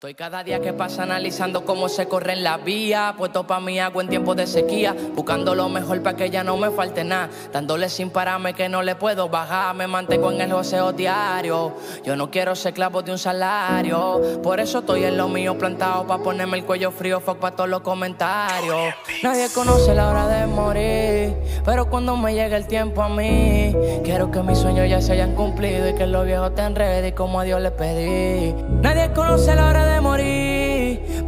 [0.00, 3.78] Estoy cada día que pasa analizando cómo se corre en la vía, puesto pa' mi
[3.80, 7.28] agua en tiempos de sequía, buscando lo mejor para que ya no me falte nada,
[7.52, 12.16] dándole sin pararme que no le puedo bajar, me mantengo en el joseo diario, yo
[12.16, 16.16] no quiero ser clavo de un salario, por eso estoy en lo mío plantado, pa'
[16.16, 21.36] ponerme el cuello frío, fuck pa' todos los comentarios, nadie conoce la hora de morir,
[21.62, 25.34] pero cuando me llegue el tiempo a mí, quiero que mis sueños ya se hayan
[25.34, 29.66] cumplido y que los viejos estén ready como a Dios le pedí, nadie conoce la
[29.66, 30.59] hora de morir.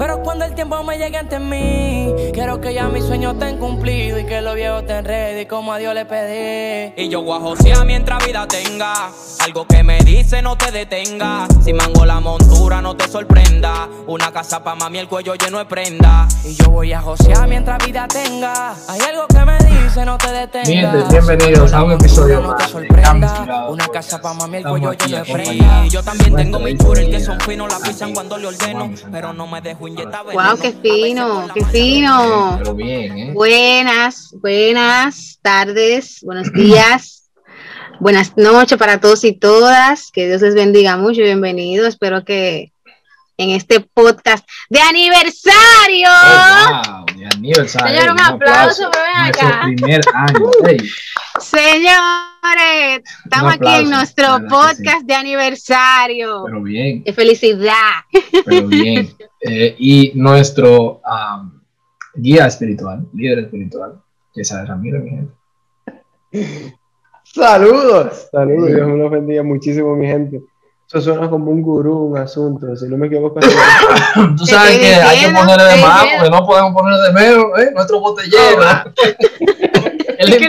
[0.02, 4.20] Pero cuando el tiempo me llegue ante mí, quiero que ya mis sueños estén cumplidos
[4.20, 6.92] y que los viejos estén ready como a Dios le pedí.
[6.96, 9.12] Y yo guajo sea mientras vida tenga.
[9.38, 11.46] Algo que me dice no te detenga.
[11.64, 13.88] Si mango la montura no te sorprenda.
[14.08, 16.26] Una casa pa' mami, el cuello lleno de prenda.
[16.44, 18.74] Y yo voy a josear mientras vida tenga.
[18.88, 20.66] Hay algo que me dice no te detenga.
[20.66, 22.72] Bien, bienvenidos a un episodio no te más.
[22.72, 23.66] sorprenda.
[23.68, 25.86] Una casa pa' mami, el cuello Estamos lleno de aquí prenda.
[25.86, 28.90] Y yo también tengo mis churros que son finos, la pisan cuando le ordeno.
[29.12, 30.48] Pero no me dejo inyectar veneno.
[30.50, 32.54] Wow, qué fino, qué fino.
[32.58, 33.30] Pero bien, ¿eh?
[33.32, 37.30] Buenas, buenas tardes, buenos días,
[38.00, 40.10] buenas noches para todos y todas.
[40.10, 41.86] Que Dios les bendiga mucho y bienvenido.
[41.86, 42.72] Espero que
[43.38, 46.08] en este podcast de aniversario.
[46.08, 48.00] Oh, wow, de aniversario.
[48.00, 49.60] Señor, un aplauso, ven Nuestro acá.
[49.62, 50.50] primer año.
[50.66, 50.90] Ey,
[52.42, 56.42] Señores, estamos aquí en nuestro verdad podcast de aniversario.
[56.44, 57.92] pero bien, ¡Qué felicidad!
[58.44, 59.08] pero bien.
[59.40, 61.00] Eh, y nuestro
[62.14, 64.00] guía espiritual, líder espiritual,
[64.34, 66.78] que es Ramírez, mi gente.
[67.24, 70.42] Saludos, saludos, Dios me los bendiga muchísimo, mi gente.
[70.88, 73.40] Eso suena como un gurú, un asunto, si no me equivoco.
[74.36, 77.70] Tú sabes que hay que ponerle de más, porque no podemos ponerle de menos, ¿eh?
[77.72, 78.62] Nuestro botellero,
[80.18, 80.48] el que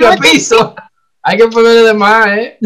[1.24, 2.58] Hay que ponerle de más, ¿eh?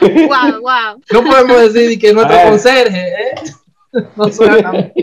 [0.00, 1.00] ¡Wow, wow!
[1.12, 2.48] No podemos decir que nuestro Ay.
[2.50, 3.34] conserje, ¿eh?
[4.16, 4.72] No suena.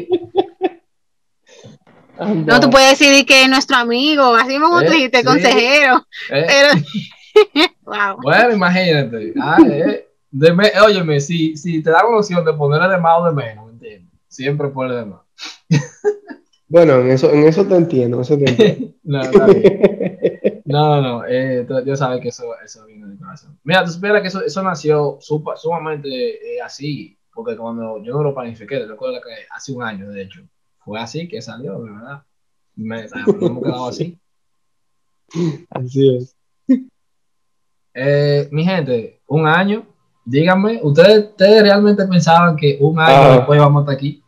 [2.46, 5.24] No, tú puedes decir que es nuestro amigo, así como Eh, tú dijiste, sí.
[5.26, 6.06] consejero.
[6.32, 6.46] ¿eh?
[6.48, 8.18] Pero, wow.
[8.22, 9.34] Bueno, imagínate.
[9.42, 10.06] Ay, eh.
[10.30, 13.32] De me- óyeme, si, si te dan una opción de ponerle de más o de
[13.32, 14.12] menos, ¿me entiendes?
[14.28, 15.22] Siempre ponle de más.
[16.68, 18.94] Bueno, en eso, en eso te entiendo, en eso te entiendo.
[19.04, 19.82] No, está bien.
[20.70, 21.26] No, no, no.
[21.26, 23.60] Eh, tú- Dios sabe que eso, eso viene de corazón.
[23.64, 25.18] Mira, tú supieras que eso, eso nació
[25.56, 26.10] sumamente
[26.56, 30.42] eh, así, porque cuando yo no lo planifiqué, recuerdo que hace un año, de hecho,
[30.80, 32.24] fue así que salió, verdad.
[32.76, 34.18] Me, nos hemos quedado así.
[35.70, 36.36] Así es.
[37.94, 39.86] Eh, mi gente, un año,
[40.24, 43.36] díganme, ¿ustedes, ustedes realmente pensaban que un año Ah.
[43.38, 44.24] después íbamos a estar aquí?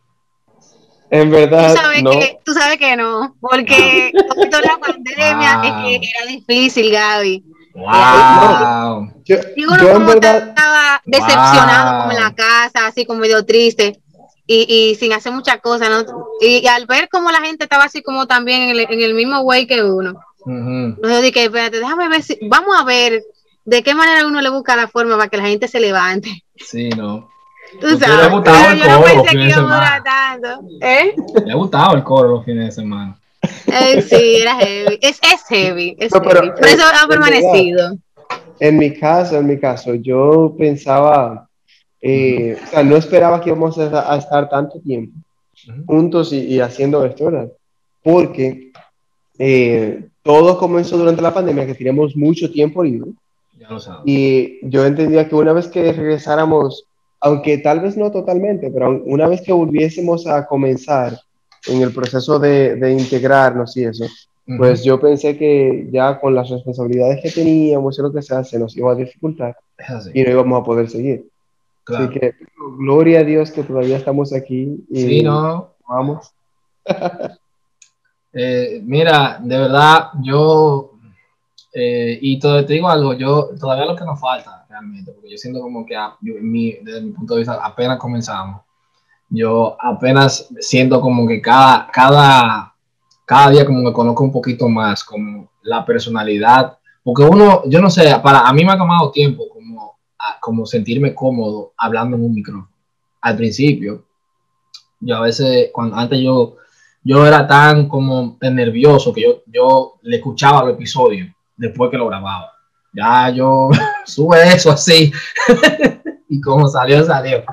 [1.12, 2.12] En Tú verdad, sabes, no.
[2.12, 5.64] que, tú sabes que no, porque con toda la pandemia Wow.
[5.66, 7.44] es que era difícil, Gaby.
[7.76, 9.14] ¡Wow!
[9.26, 12.00] Yo, Y uno yo en como verdad, estaba decepcionado Wow.
[12.00, 14.00] como en la casa, así como medio triste
[14.48, 16.06] y, y sin hacer muchas cosas, ¿no?
[16.42, 19.14] Y, y al ver como la gente estaba así como también en el, en el
[19.14, 20.14] mismo way que uno,
[20.46, 20.96] Ujú.
[20.96, 23.22] entonces dije, espérate, déjame ver si, vamos a ver
[23.66, 26.44] de qué manera uno le busca la forma para que la gente se levante.
[26.58, 27.30] Sí, no.
[27.80, 29.50] Tú Porque le sabes, ha gustado el yo no coro los pensé que fines de
[29.50, 30.04] iba a durar semana.
[30.04, 30.68] tanto.
[30.82, 31.16] ¿Eh?
[31.46, 33.18] Le ha gustado el coro los fines de semana.
[33.68, 35.00] Eh, sí, era heavy.
[35.02, 35.96] Es, es heavy.
[36.00, 36.52] Es No, pero, heavy.
[36.60, 37.96] Por eso ha permanecido.
[38.60, 41.48] en mi caso, en mi caso, yo pensaba,
[42.02, 45.18] eh, o sea, no esperaba que íbamos a, a estar tanto tiempo
[45.86, 47.52] juntos y, y haciendo esto, ¿verdad?
[48.04, 48.72] Porque
[49.38, 53.12] eh, todo comenzó durante la pandemia, que teníamos mucho tiempo libre.
[53.60, 54.02] Ya lo sabes.
[54.06, 56.86] Y yo entendía que una vez que regresáramos,
[57.22, 61.18] aunque tal vez no totalmente, pero una vez que volviésemos a comenzar
[61.68, 64.58] en el proceso de, de integrarnos y eso, Ujú.
[64.58, 68.58] pues yo pensé que ya con las responsabilidades que teníamos y lo que sea, se
[68.58, 69.56] nos iba a dificultar
[70.14, 71.28] y no íbamos a poder seguir.
[71.84, 72.06] Claro.
[72.06, 72.34] Así que
[72.80, 75.74] gloria a Dios que todavía estamos aquí y Sí, no.
[75.88, 76.31] vamos.
[78.34, 80.94] Eh, mira, de verdad, yo,
[81.74, 85.62] eh, y te digo algo, yo todavía lo que nos falta realmente, porque yo siento
[85.62, 88.62] como que a- en mi- desde mi punto de vista apenas comenzamos.
[89.30, 92.74] Yo apenas siento como que cada, cada,
[93.25, 97.90] cada día como que conozco un poquito más como la personalidad, porque uno, yo no
[97.90, 99.98] sé, para a mí me ha tomado tiempo como,
[100.40, 102.69] como sentirme cómodo hablando en un micrófono.
[103.22, 104.06] Al principio,
[105.00, 106.56] yo a veces, cuando antes yo
[107.04, 112.07] yo era tan como nervioso que yo, yo le escuchaba los episodios después que lo
[112.07, 112.50] grababa.
[112.94, 113.70] Ya yo
[114.06, 115.12] sube eso así
[116.30, 117.44] y como salió, salió.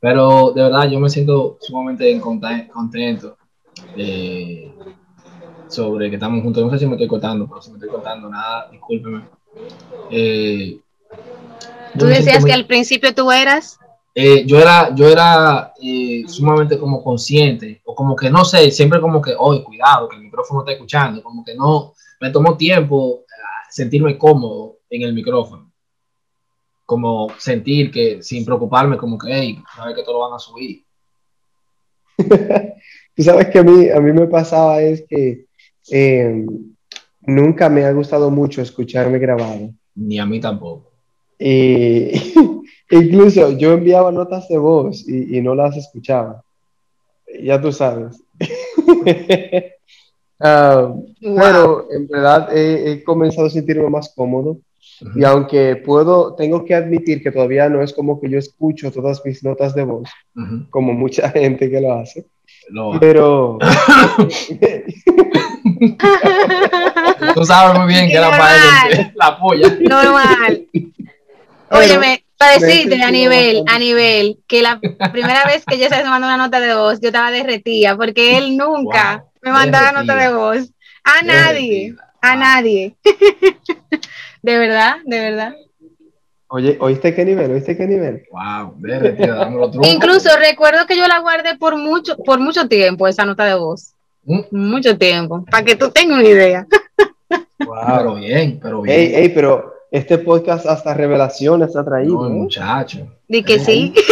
[0.00, 3.36] Pero de verdad yo me siento sumamente conte- contento
[3.96, 4.74] eh,
[5.68, 6.64] sobre que estamos juntos.
[6.64, 9.24] No sé si me estoy cortando, pero si me estoy cortando, nada, discúlpeme.
[10.10, 10.80] Eh,
[11.98, 13.78] Tú decías siento que muy- al principio tú eras.
[14.14, 19.00] eh, yo era, yo era eh, sumamente como consciente, o como que no sé, siempre
[19.00, 23.24] como que, oye, cuidado, que el micrófono está escuchando, como que no, me tomó tiempo
[23.28, 25.72] ah, sentirme cómodo en el micrófono,
[26.84, 30.84] como sentir que sin preocuparme, como que, hey, sabes que todo lo van a subir.
[33.14, 35.46] Tú sabes que a mí, a mí me pasaba es que
[35.90, 36.44] eh,
[37.20, 39.70] nunca me ha gustado mucho escucharme grabado.
[39.94, 40.90] Ni a mí tampoco.
[41.38, 42.10] Y
[42.90, 46.42] incluso yo enviaba notas de voz y, y no las escuchaba.
[47.42, 48.22] Ya tú sabes.
[50.42, 54.58] Ah, Pero en verdad he, he comenzado a sentirme más cómodo.
[55.14, 59.22] Y aunque puedo, tengo que admitir que todavía no es como que yo escucho todas
[59.24, 60.08] mis notas de voz,
[60.70, 62.26] como mucha gente que lo hace,
[62.68, 63.58] Lo- pero
[67.34, 69.68] tú sabes muy bien que era para él la polla.
[69.80, 70.66] Normal.
[71.70, 74.80] Óyeme, para decirte a nivel, a nivel, que la
[75.12, 78.56] primera vez que yo se mandó una nota de voz, yo estaba derretida, porque él
[78.56, 80.14] nunca Wow, me mandaba derretida.
[80.14, 80.70] nota de voz.
[81.04, 82.12] A nadie, Derretida.
[82.22, 82.40] a Wow.
[82.40, 82.96] nadie.
[84.42, 85.54] de verdad, de verdad.
[86.48, 87.50] oye, ¿oíste qué nivel?
[87.52, 88.24] ¿Oíste qué nivel?
[88.30, 89.88] Wow, los trucos.
[89.88, 93.94] Incluso recuerdo que yo la guardé por mucho, por mucho tiempo, esa nota de voz.
[94.24, 96.66] Mm, Mucho tiempo, para que tú tengas una idea.
[97.58, 98.98] Pero bien, pero bien.
[98.98, 102.22] Ey, ey, pero este podcast hasta revelaciones ha traído.
[102.22, 102.30] No, ¿eh?
[102.30, 103.06] muchacho.
[103.28, 103.94] Di que sí.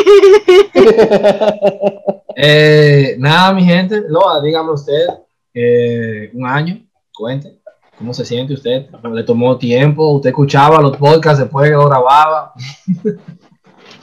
[2.40, 5.06] Eh, nada, mi gente, Loa, dígame usted,
[5.52, 6.78] eh, un año,
[7.12, 7.57] cuente,
[7.98, 8.86] ¿cómo se siente usted?
[9.12, 10.10] ¿Le tomó tiempo?
[10.12, 12.52] ¿Usted escuchaba los podcasts después que lo grababa?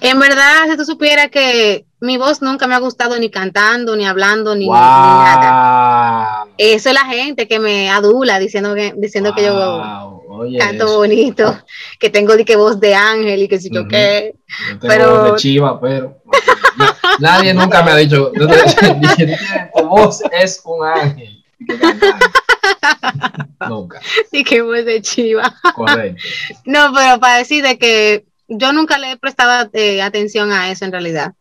[0.01, 4.06] En verdad, si tú supieras que mi voz nunca me ha gustado ni cantando, ni
[4.06, 6.45] hablando, ni, ni nada.
[6.57, 10.98] Eso es la gente que me adula diciendo que, diciendo que yo oye, canto eso.
[10.98, 11.57] bonito,
[12.00, 14.36] que tengo que voz de ángel y que si yo qué.
[14.69, 16.18] Yo tengo pero- voz de chiva, pero
[16.77, 19.38] na- nadie nunca me ha dicho, yo te- dije, "Dije,
[19.75, 21.34] tu voz es un ángel.
[23.69, 25.53] Nunca, Y que voz de chiva.
[25.75, 26.21] correcto.
[26.65, 30.85] No, pero para decir de que yo nunca le he prestado eh, atención a eso
[30.85, 31.33] en realidad.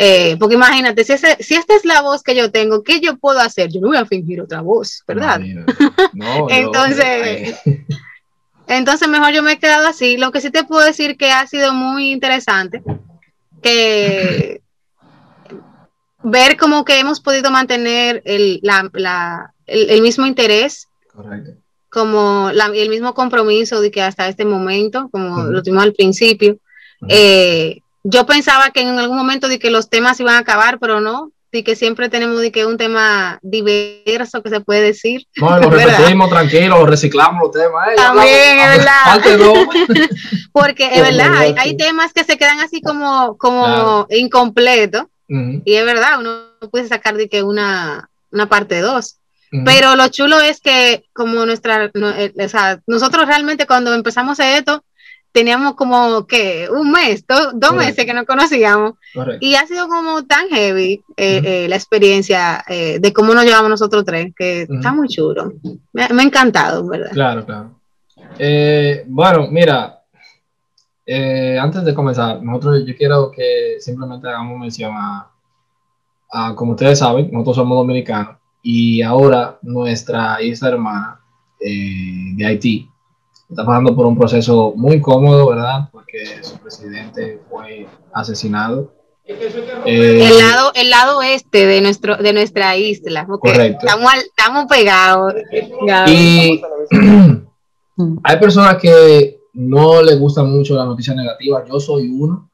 [0.00, 3.16] Eh, porque imagínate, si, ese, si esta es la voz que yo tengo, ¿qué yo
[3.16, 3.68] puedo hacer?
[3.72, 5.40] Yo no voy a fingir otra voz, ¿verdad?
[6.12, 7.56] No, Entonces-
[8.68, 10.16] Entonces mejor yo me he quedado así.
[10.16, 12.80] Lo que sí te puedo decir que ha sido muy interesante,
[13.62, 14.60] que
[16.30, 21.52] ver como que hemos podido mantener el, la- la- el, el mismo interés, correcto.
[21.90, 25.50] como la- el mismo compromiso de que hasta este momento, como Ujú.
[25.52, 26.52] lo tuvimos al principio.
[27.00, 27.08] Ujú.
[27.10, 31.00] Eh, yo pensaba que en algún momento de que los temas iban a acabar, pero
[31.00, 35.26] no, de que siempre tenemos de que un tema diverso que se puede decir.
[35.36, 37.88] No, lo repetimos tranquilo, lo reciclamos los temas.
[37.88, 40.08] eh, También, hablamos- es verdad.
[40.52, 44.06] Porque es verdad, hay, hay temas que se quedan así como, como Claro.
[44.10, 46.40] incompletos, Y es verdad, uno
[46.70, 49.16] puede sacar de que una, una parte dos.
[49.52, 49.62] ujú.
[49.64, 54.38] Pero lo chulo es que como nuestra, no, eh, o sea, nosotros realmente cuando empezamos
[54.40, 54.82] esto,
[55.30, 57.74] teníamos como que un mes, do- dos Correcto.
[57.74, 59.44] meses que nos conocíamos, Correcto.
[59.44, 63.68] y ha sido como tan heavy eh, eh, la experiencia eh, de cómo nos llevamos
[63.68, 64.74] nosotros tres, que Ujú.
[64.76, 65.52] está muy chulo.
[65.92, 67.10] Me, me ha encantado, ¿verdad?
[67.12, 67.78] Claro, claro.
[68.38, 69.97] Eh, bueno, mira,
[71.10, 75.30] eh, antes de comenzar, nosotros yo quiero que simplemente hagamos mención a,
[76.30, 81.20] a, como ustedes saben, nosotros somos dominicanos y ahora nuestra isla hermana
[81.60, 82.90] eh, de Haití
[83.48, 85.88] está pasando por un proceso muy incómodo, ¿verdad?
[85.90, 88.92] Porque su presidente fue asesinado.
[89.24, 93.86] Eh, El lado, el lado este de nuestro, de nuestra isla, Correcto.
[93.86, 95.34] estamos, al- estamos pegados.
[96.08, 96.60] Y
[98.24, 102.48] hay personas que no les gusta mucho la noticia negativa, yo soy uno,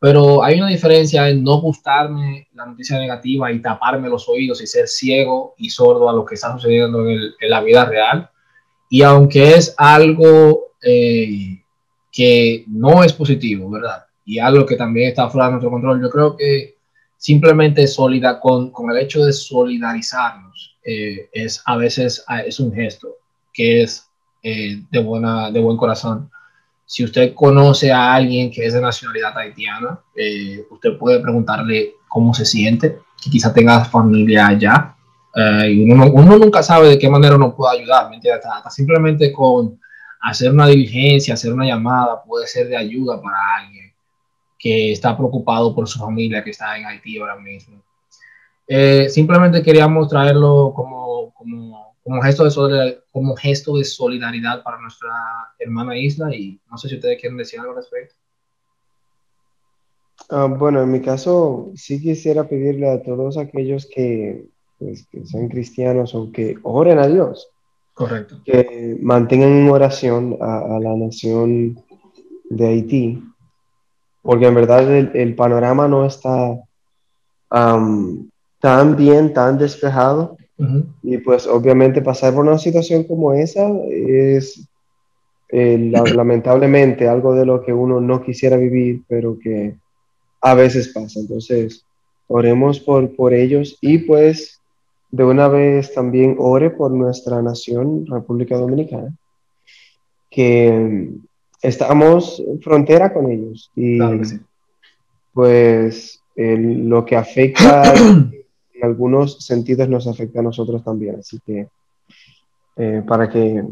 [0.00, 4.66] pero hay una diferencia en no gustarme la noticia negativa y taparme los oídos y
[4.66, 8.30] ser ciego y sordo a lo que está sucediendo en la vida real.
[8.88, 11.62] Y aunque es algo eh,
[12.10, 14.06] que no es positivo, ¿verdad?
[14.24, 16.76] Y algo que también está fuera de nuestro control, yo creo que
[17.18, 22.72] simplemente solida, con, con el hecho de solidarizarnos eh, es a veces ah, es un
[22.72, 23.16] gesto
[23.52, 24.08] que es
[24.42, 26.30] eh, de, buena, de buen corazón.
[26.86, 32.32] Si usted conoce a alguien que es de nacionalidad haitiana, eh, usted puede preguntarle cómo
[32.32, 34.94] se siente, que quizá tenga familia allá.
[35.34, 38.44] eh, y uno, uno nunca sabe de qué manera uno puede ayudar, ¿me entiendes?
[38.44, 39.78] Hasta, hasta simplemente con
[40.22, 43.92] hacer una diligencia, hacer una llamada, puede ser de ayuda para alguien
[44.58, 47.82] que está preocupado por su familia que está en Haití ahora mismo.
[48.66, 54.80] Eh, simplemente queríamos traerlo como, como, como, gesto de solidaridad, como gesto de solidaridad para
[54.80, 55.10] nuestra
[55.58, 58.14] hermana isla y no sé si ustedes quieren decir algo al respecto.
[60.30, 64.46] Ah, bueno, en mi caso, sí quisiera pedirle a todos aquellos que,
[64.78, 67.48] pues, que sean cristianos o que oren a Dios,
[67.92, 68.40] Correcto.
[68.44, 71.82] que mantengan en oración a, a la nación
[72.50, 73.22] de Haití,
[74.22, 76.56] porque en verdad el, el panorama no está
[77.50, 80.86] am, tan bien, tan despejado, Ujú.
[81.02, 84.66] y pues obviamente pasar por una situación como esa es
[85.50, 89.74] eh, la- lamentablemente algo de lo que uno no quisiera vivir, pero que
[90.40, 91.20] a veces pasa.
[91.20, 91.84] Entonces,
[92.28, 94.60] oremos por, por ellos y pues
[95.10, 99.14] de una vez también ore por nuestra nación, República Dominicana,
[100.30, 101.10] que
[101.62, 104.38] estamos en frontera con ellos y Claro sí.
[105.32, 107.94] pues el- lo que afecta
[108.76, 111.16] en algunos sentidos nos afecta a nosotros también.
[111.18, 111.68] Así que
[112.76, 113.64] eh, para que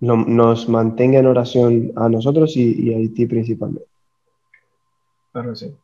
[0.00, 3.88] nos mantenga en oración a nosotros y, y a Haití principalmente.
[5.32, 5.74] Claro que sí.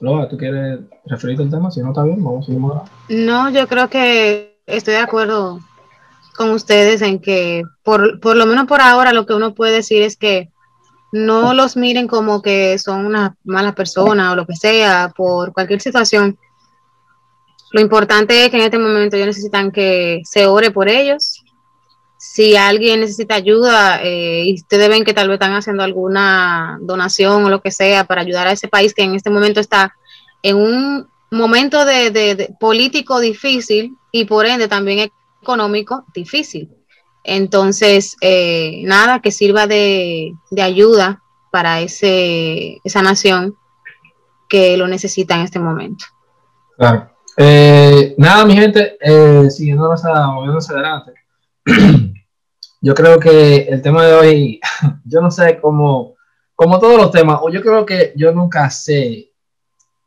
[0.00, 1.70] Lola, ¿tú quieres referirte al tema?
[1.70, 2.84] Si no está bien, vamos a seguir ahora.
[3.08, 5.60] No, yo creo que estoy de acuerdo
[6.36, 10.02] con ustedes en que, por, por lo menos por ahora, lo que uno puede decir
[10.02, 10.50] es que
[11.12, 15.80] no los miren como que son una mala persona o lo que sea, por cualquier
[15.80, 16.38] situación.
[17.72, 21.42] Lo importante es que en este momento ellos necesitan que se ore por ellos.
[22.16, 27.44] Si alguien necesita ayuda eh, y ustedes ven que tal vez están haciendo alguna donación
[27.44, 29.94] o lo que sea para ayudar a ese país que en este momento está
[30.42, 36.68] en un momento de, de- de político difícil y por ende también económico difícil.
[37.24, 43.56] Entonces, eh, nada, que sirva de, de ayuda para ese, esa nación
[44.48, 46.04] que lo necesita en este momento.
[46.76, 47.10] Claro.
[47.36, 51.14] Eh, nada, mi gente, eh, moviéndonos adelante.
[52.80, 54.60] yo creo que el tema de hoy,
[55.04, 56.16] yo no sé cómo,
[56.54, 59.32] como todos los temas, o yo creo que yo nunca sé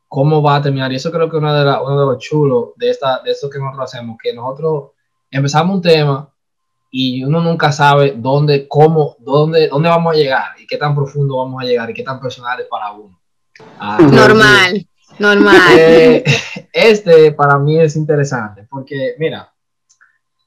[0.08, 0.92] cómo va a terminar.
[0.92, 3.48] Y eso creo que una de la- uno de los chulos de, esta, de esto
[3.50, 4.90] que nosotros hacemos, que nosotros
[5.30, 6.33] empezamos un tema
[6.96, 11.38] y uno nunca sabe dónde, cómo, dónde, dónde vamos a llegar y qué tan profundo
[11.38, 13.20] vamos a llegar y qué tan personal es para uno.
[13.80, 14.86] Ah, Normal,
[15.18, 15.56] normal.
[15.76, 16.22] eh,
[16.72, 19.52] este para mí es interesante porque, mira,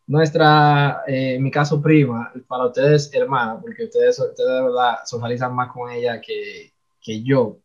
[0.05, 5.53] nuestra, eh, en mi caso, prima, para ustedes, hermana, porque ustedes, ustedes de verdad socializan
[5.53, 7.57] más con ella que, que yo,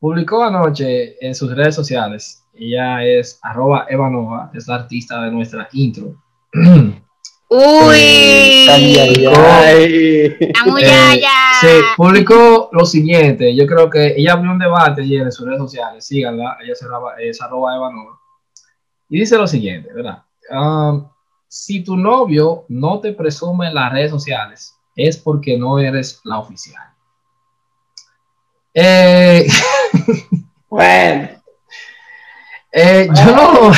[0.00, 2.42] publicó anoche en sus redes sociales.
[2.52, 6.20] Ella es arroba Evanova, es la artista de nuestra intro.
[7.48, 10.36] Uy, Ay, ay, ay.
[10.54, 13.54] la muy Eh, publicó lo siguiente.
[13.54, 16.06] Yo creo que ella abrió un debate ayer en sus redes sociales.
[16.06, 18.18] Síganla, ella se arroba, es arroba Evanova.
[19.08, 20.24] Y dice lo siguiente, ¿verdad?
[20.50, 21.08] Um,
[21.48, 26.38] si tu novio no te presume en las redes sociales, es porque no eres la
[26.38, 26.82] oficial.
[28.74, 29.46] Eh,
[30.68, 31.28] Bueno,
[32.72, 33.72] eh, yo no.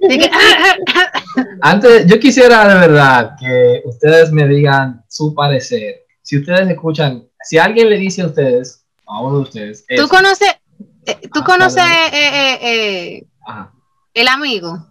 [1.60, 6.04] Antes, yo quisiera de verdad que ustedes me digan su parecer.
[6.22, 10.08] Si ustedes escuchan, si alguien le dice a ustedes, a uno de ustedes, ¿Tú eso,
[10.08, 10.54] conoces,
[11.06, 13.26] eh, tú Ah, conoces eh, eh, eh,
[14.14, 14.86] el amigo?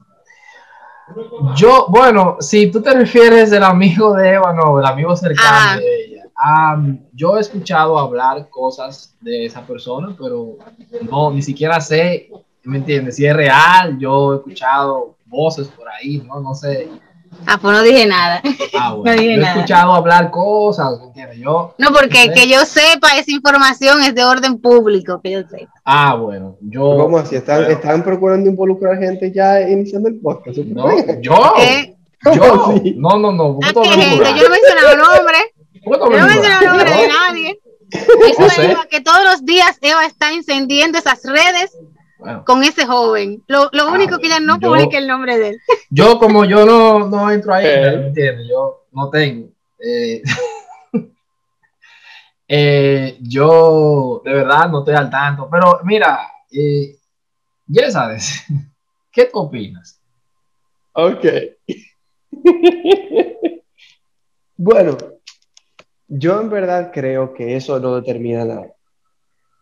[1.55, 5.77] Yo, bueno, si tú te refieres del amigo de Eva, no, el amigo cercano Ajá.
[5.77, 6.23] de ella.
[6.35, 10.57] am, yo he escuchado hablar cosas de esa persona, pero
[11.09, 12.29] no, ni siquiera sé,
[12.63, 13.17] ¿me entiendes?
[13.17, 16.87] Si es real, yo he escuchado voces por ahí, no, no sé.
[17.47, 18.41] Ah, pues no dije nada.
[18.77, 19.53] Ah, bueno, No dije yo he nada.
[19.55, 21.39] escuchado hablar cosas, ¿me entiendes?
[21.39, 22.31] Yo, No, porque Sí.
[22.35, 25.67] que yo sepa, esa información es de orden público, que yo sé.
[25.85, 26.97] ah, bueno, yo.
[26.97, 27.37] ¿cómo así?
[27.37, 30.57] ¿Están, bueno, están procurando involucrar gente ya iniciando el podcast.
[30.57, 30.89] No,
[31.21, 31.95] yo, ¿Qué?
[32.35, 32.95] yo, ¿Cómo así?
[32.97, 34.25] no, no, no, ¿por Ah, qué tú ¿qué gente?
[34.37, 35.37] Yo no he mencionado nombre.
[35.85, 37.59] ¿Por qué tú Yo no nombre de No, nadie.
[37.91, 38.75] Eso No es sé.
[38.89, 41.77] Que todos los días Eva está encendiendo esas redes
[42.21, 42.45] bueno.
[42.45, 43.43] con ese joven.
[43.47, 45.59] Lo, lo Ah, único que ella no yo- publica el nombre de él.
[45.89, 47.97] Yo, como yo no, no entro ahí, Eh.
[47.97, 48.47] ¿me entiendes?
[48.49, 49.49] Yo no tengo.
[49.83, 50.21] eh,
[52.47, 55.49] eh, yo, de verdad, no estoy al tanto.
[55.51, 56.19] Pero mira,
[56.51, 56.95] eh,
[57.67, 58.43] ya sabes,
[59.11, 59.99] ¿qué tú opinas?
[60.93, 61.25] Ok.
[64.57, 64.97] bueno,
[66.07, 68.67] yo en verdad creo que eso no determina nada.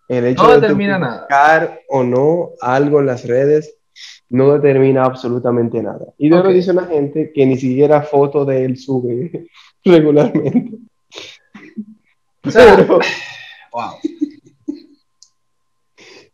[0.10, 3.76] El hecho No de publicar o no algo en las redes
[4.30, 6.08] no determina absolutamente nada.
[6.18, 6.46] Y de Ok.
[6.46, 9.48] lo dice una gente que ni siquiera foto de él sube
[9.86, 10.78] regularmente.
[12.44, 13.00] O sea, Pero-
[13.72, 13.92] wow.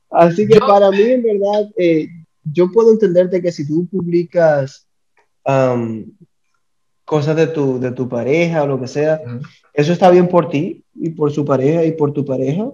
[0.09, 2.07] Así que para mí, en verdad, eh,
[2.43, 4.87] yo puedo entenderte que si tú publicas
[5.43, 6.05] am,
[7.03, 9.19] cosas de tu, de tu pareja o lo que sea,
[9.73, 12.69] eso está bien por ti y por su pareja y por tu pareja,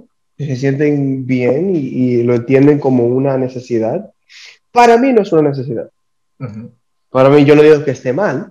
[0.46, 4.12] se sienten bien y, lo entienden como una necesidad.
[4.72, 5.90] Para mí no es una necesidad.
[7.10, 8.50] Para mí yo no digo que esté mal.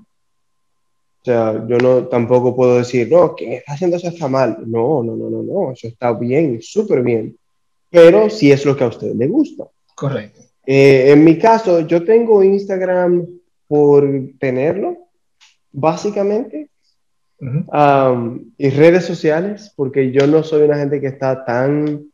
[1.23, 4.59] O sea, yo no tampoco puedo decir, no, que está haciendo eso está mal.
[4.67, 7.37] No, no, no, no, no, eso está bien, súper bien.
[7.91, 9.65] Pero si es lo que a usted le gusta.
[9.95, 10.41] Correcto.
[10.65, 13.27] Eh, en mi caso, yo tengo Instagram
[13.67, 14.97] por tenerlo,
[15.73, 16.70] básicamente,
[18.59, 22.11] y redes sociales, porque yo no soy una gente que está tan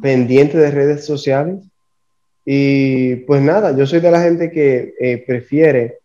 [0.00, 1.64] pendiente de redes sociales.
[2.44, 5.98] Y pues nada, yo soy de la gente que eh, prefiere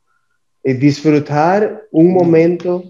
[0.64, 2.84] eh, disfrutar un momento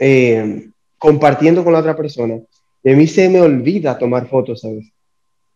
[0.00, 0.68] eh,
[0.98, 2.40] compartiendo con la otra persona.
[2.82, 4.86] Y a mí se me olvida tomar fotos, ¿sabes?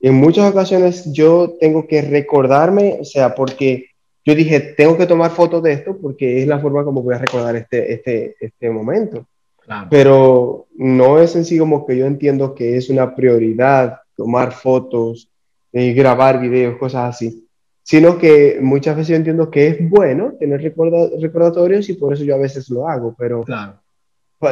[0.01, 3.90] En muchas ocasiones yo tengo que recordarme, o sea, porque
[4.25, 7.19] yo dije, tengo que tomar fotos de esto porque es la forma como voy a
[7.19, 9.27] recordar este, este, este momento.
[9.89, 15.31] Pero no es en sí como que yo entiendo que es una prioridad tomar fotos,
[15.73, 17.47] y grabar videos, cosas así,
[17.83, 22.35] sino que muchas veces yo entiendo que es bueno tener recordatorios y por eso yo
[22.35, 23.45] a veces lo hago, pero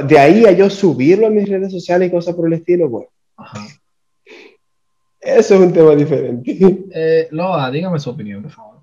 [0.05, 3.09] de ahí a yo subirlo a mis redes sociales y cosas por el estilo, bueno.
[5.21, 6.57] Eso es un tema diferente.
[6.95, 8.78] Eh, Loa, dígame su opinión, por favor.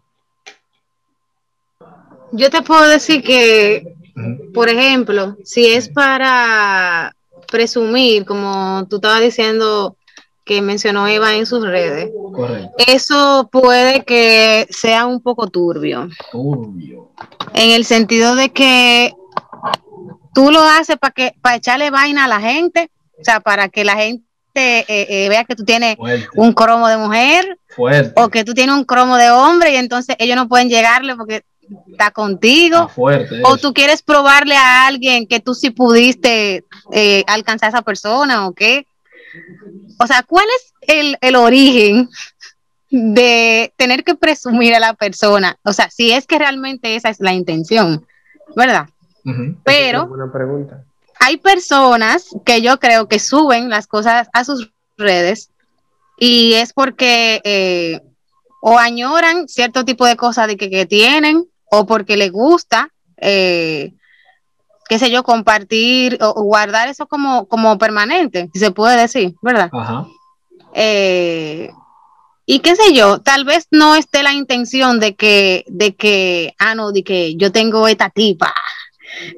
[2.38, 3.96] Yo te puedo decir que,
[4.54, 7.16] por ejemplo, si es para
[7.48, 9.96] presumir, como tú estabas diciendo
[10.44, 12.12] que mencionó Eva en sus redes,
[12.88, 16.10] eso puede que sea un poco turbio.
[16.32, 17.10] Turbio.
[17.54, 19.14] En el sentido de que
[20.34, 23.86] tú lo haces para que para echarle vaina a la gente, o sea, para que
[23.86, 24.26] la gente
[24.56, 25.98] eh, eh, vea que tú tienes
[26.36, 27.58] un cromo de mujer
[28.16, 31.44] o que tú tienes un cromo de hombre y entonces ellos no pueden llegarle porque
[31.90, 32.90] está contigo.
[33.44, 38.48] o tú quieres probarle a alguien que tú sí pudiste eh, alcanzar a esa persona
[38.48, 38.86] o qué.
[40.00, 42.10] O sea, ¿cuál es el, el, origen
[42.90, 45.58] de tener que presumir a la persona?
[45.64, 48.06] O sea, si es que realmente esa es la intención,
[48.56, 48.88] ¿verdad?
[49.64, 50.84] Pero pregunta.
[51.20, 55.50] hay personas que yo creo que suben las cosas a sus redes
[56.18, 58.02] y es porque eh,
[58.62, 61.48] o añoran cierto tipo de cosas de que, que tienen
[61.80, 63.94] o porque le gusta, eh,
[64.88, 69.70] qué sé yo, compartir o, guardar eso como, como permanente, si se puede decir, ¿verdad?
[69.72, 70.06] Ajá.
[70.74, 71.72] Eh,
[72.46, 76.76] y qué sé yo, tal vez no esté la intención de que, de que, ah,
[76.76, 78.54] no, de que yo tengo esta tipa,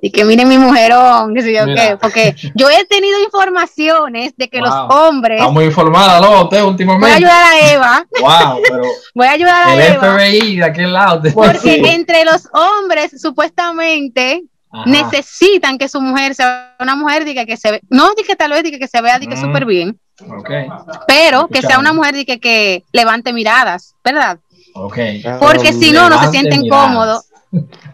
[0.01, 4.49] y que miren mi mujerón, qué sé yo qué, porque yo he tenido informaciones de
[4.49, 5.39] que los hombres.
[5.39, 6.43] Está muy informada, ¿no?
[6.43, 7.05] Usted últimamente.
[7.05, 8.05] Voy a ayudar a Eva.
[8.19, 8.83] Wow, pero.
[9.15, 10.17] voy a ayudar a el Eva.
[10.17, 11.21] FBI de aquel lado.
[11.33, 14.43] Porque entre los hombres, supuestamente,
[14.85, 18.51] necesitan que su mujer sea una mujer diga que se ve, no diga que tal
[18.51, 19.41] vez diga que se vea diga mm.
[19.41, 19.99] súper bien,
[20.39, 20.67] okay.
[21.07, 24.39] pero que sea una mujer diga que levante miradas, ¿verdad?
[24.73, 25.23] Okay.
[25.39, 27.25] Porque si no, no se sienten cómodos.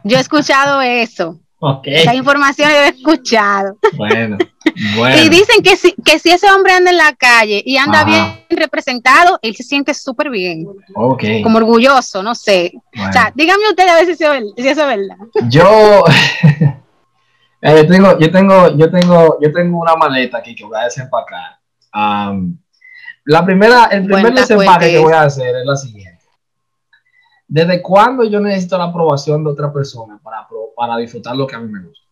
[0.04, 1.40] Yo he escuchado eso.
[1.84, 3.78] Esa información yo he escuchado.
[3.96, 4.38] Bueno,
[4.98, 5.18] bueno.
[5.18, 8.46] Y dicen que si, que si ese hombre anda en la calle y anda bien
[8.50, 10.66] representado, él se siente súper bien.
[10.94, 12.74] Como orgulloso, no sé.
[12.94, 15.18] O sea, dígame usted a ver si eso, es verdad.
[15.48, 16.04] Yo,
[17.62, 20.86] eh, yo, tengo, yo, tengo, yo, tengo, yo tengo una maleta aquí que voy a
[20.86, 21.60] desempacar.
[21.94, 22.58] Um,
[23.26, 26.13] la primera, el primer desempaque que voy a hacer es la siguiente.
[27.54, 31.60] ¿Desde cuándo yo necesito la aprobación de otra persona para, para disfrutar lo que a
[31.60, 32.04] mí me gusta?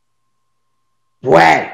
[1.19, 1.71] Bueno.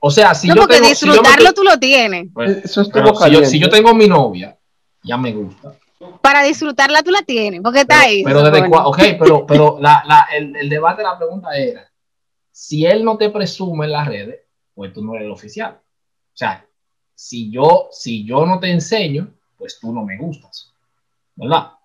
[0.00, 2.28] O sea, si no, yo porque disfrutarlo tú lo tienes.
[2.34, 4.54] Pues, Eso es si, yo, si yo tengo mi novia,
[5.02, 5.72] ya me gusta.
[6.20, 8.22] Para disfrutarla tú la tienes, porque está ahí.
[8.22, 11.90] Pero desde cuándo, ok, pero, pero la, la, el, el, debate de la pregunta era,
[12.52, 14.40] si él no te presume en las redes,
[14.74, 15.72] pues tú no eres el oficial.
[15.72, 16.66] O sea,
[17.14, 20.74] si yo, si yo no te enseño, pues tú no me gustas.
[21.34, 21.79] ¿Verdad?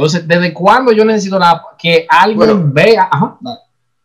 [0.00, 3.10] Entonces, ¿desde cuándo yo necesito la, que alguien vea?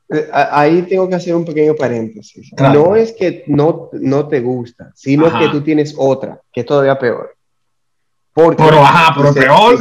[0.09, 2.51] Eh, ahí tengo que hacer un pequeño paréntesis.
[2.57, 6.99] No es que no, no te gusta, sino que tú tienes otra, que es todavía
[6.99, 7.33] peor.
[8.33, 9.79] Porque, pero, ajá, pero peor.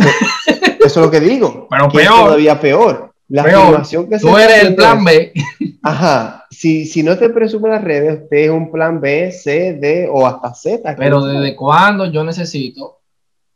[0.85, 1.66] Eso, es lo que digo.
[1.70, 2.05] Pero peor.
[2.05, 3.12] Es todavía peor.
[3.27, 5.33] La afirmación que Tú eres el plan B.
[5.83, 6.46] Ajá.
[6.48, 10.24] Si, si no te presume las redes, usted es un plan B, C, D o
[10.24, 10.94] hasta Z.
[10.96, 13.00] Pero ¿desde cuándo yo necesito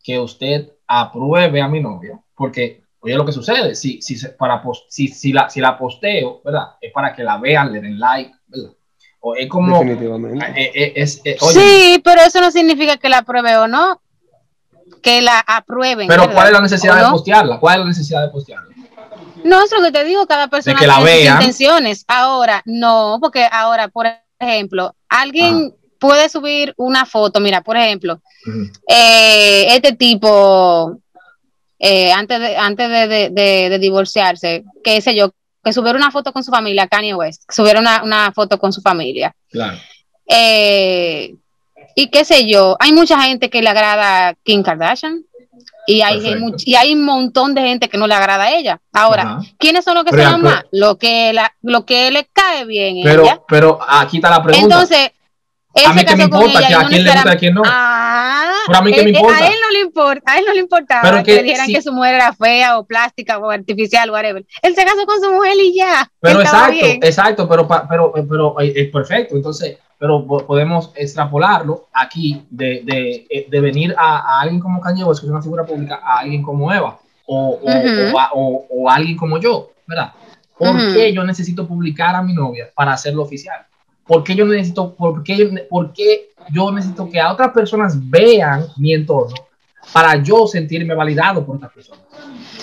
[0.03, 2.19] que usted apruebe a mi novia?
[2.39, 6.77] Porque, oye, lo que sucede, si, si, para si, si, la, si la posteo, ¿verdad?
[6.81, 8.71] Es para que la vean, le den like, ¿verdad?
[9.21, 9.81] O es como...
[9.81, 10.47] Definitivamente.
[10.57, 14.01] Eh, eh, es, eh, sí, pero eso no significa que la apruebe o no.
[15.03, 16.07] Que la aprueben.
[16.07, 17.59] Pero ¿cuál es la necesidad de postearla?
[17.59, 18.75] ¿Cuál es la necesidad de postearla?
[19.45, 21.37] No, es lo que te digo, cada persona que la tiene sus vean.
[21.37, 22.05] intenciones.
[22.07, 24.07] Ahora, no, porque ahora, por
[24.39, 28.21] ejemplo, alguien puede subir una foto, mira, por ejemplo,
[28.89, 30.99] eh, este tipo,
[31.79, 35.31] eh, antes, de, antes de, de- de- de divorciarse, qué sé yo,
[35.65, 38.73] que subiera una foto con su familia, Kanye West, que subiera una, una foto con
[38.73, 39.35] su familia.
[39.51, 39.77] Claro.
[40.27, 41.35] Eh,
[41.95, 45.25] y qué sé yo, hay mucha gente que le agrada a Kim Kardashian.
[45.87, 46.21] Y hay,
[46.67, 48.79] y hay un montón de gente que no le agrada a ella.
[48.93, 49.41] Ahora, Ajá.
[49.59, 50.65] ¿quiénes son los que Pero se pero- más?
[50.71, 53.41] Lo que, la, lo que le cae bien Pero, ella.
[53.49, 54.63] pero aquí está la pregunta.
[54.75, 55.13] Entonces,
[55.87, 57.63] a mí que me importa ella que a quién le gusta a quién no.
[57.65, 59.45] Ah, Pero a mí qué me importa.
[59.45, 61.75] A él no le importa, a él no le importaba Pero que, que dijeran si-
[61.75, 64.45] que su mujer era fea o plástica o artificial, whatever.
[64.63, 66.11] Él se casó con su mujer y ya.
[66.21, 67.01] Pero exacto, bien.
[67.03, 69.37] exacto, pero, pero, pero eh, es perfecto.
[69.37, 74.81] Entonces, pero po- podemos extrapolarlo aquí de, de, eh, de venir a, a alguien como
[74.81, 78.17] Kanye West, que es una figura pública, a alguien como Eva o, o, Ujú.
[78.17, 80.13] o, a- o- o alguien como yo, ¿verdad?
[80.57, 80.95] ¿Por Ujú.
[80.95, 83.65] qué yo necesito publicar a mi novia para hacerlo oficial?
[84.09, 87.95] ¿Por qué yo necesito, por qué, yo- por qué yo necesito que a otras personas
[88.11, 89.37] vean mi entorno
[89.93, 92.03] para yo sentirme validado por otras personas?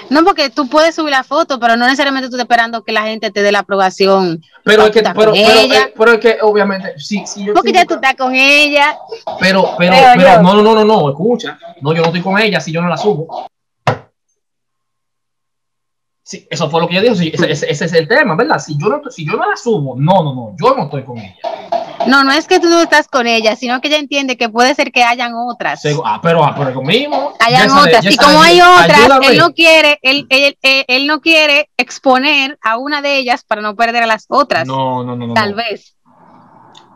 [0.10, 3.04] No, porque tú puedes subir la foto, pero no necesariamente tú estás esperando que la
[3.04, 4.42] gente te dé la aprobación.
[4.64, 7.86] Pero es que, pero, pero, eh, pero es que obviamente, sí, sí, yo Porque ya
[7.86, 8.98] tú estás con ella.
[9.40, 11.58] Pero, pero, pero, no, no, no, no, no, escucha.
[11.82, 13.48] No, yo no estoy con ella si yo no la subo.
[16.28, 17.16] Sí, eso fue lo que yo dije.
[17.16, 18.58] sí, ese, ese- ese es el tema, ¿verdad?
[18.58, 21.20] Si yo, no, si yo no la subo, no, no, no, yo no estoy con
[21.20, 21.36] ella.
[22.08, 24.74] No, no es que tú no estás con ella, sino que ella entiende que puede
[24.74, 25.84] ser que hayan otras.
[25.86, 27.36] Segu- ah, pero, ah, pero conmigo.
[27.40, 28.04] Hayan otras.
[28.04, 29.28] Y Yesade, como hay otras, ayúdame.
[29.28, 33.62] él no quiere, él, él, él, él no quiere exponer a una de ellas para
[33.62, 34.68] no perder a las otras.
[34.68, 35.34] No, no, no, no.
[35.36, 35.58] Tal no.
[35.58, 35.96] vez.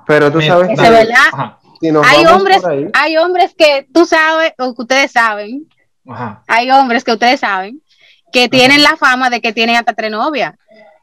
[0.07, 1.15] Pero tú Mira, sabes que es verdad.
[1.31, 2.61] Ajá, si Hay hombres,
[2.93, 5.67] hay hombres que tú sabes, o que ustedes saben,
[6.09, 6.43] ajá.
[6.47, 7.79] hay hombres que ustedes saben,
[8.31, 10.53] que tienen la fama de que tienen hasta tres novias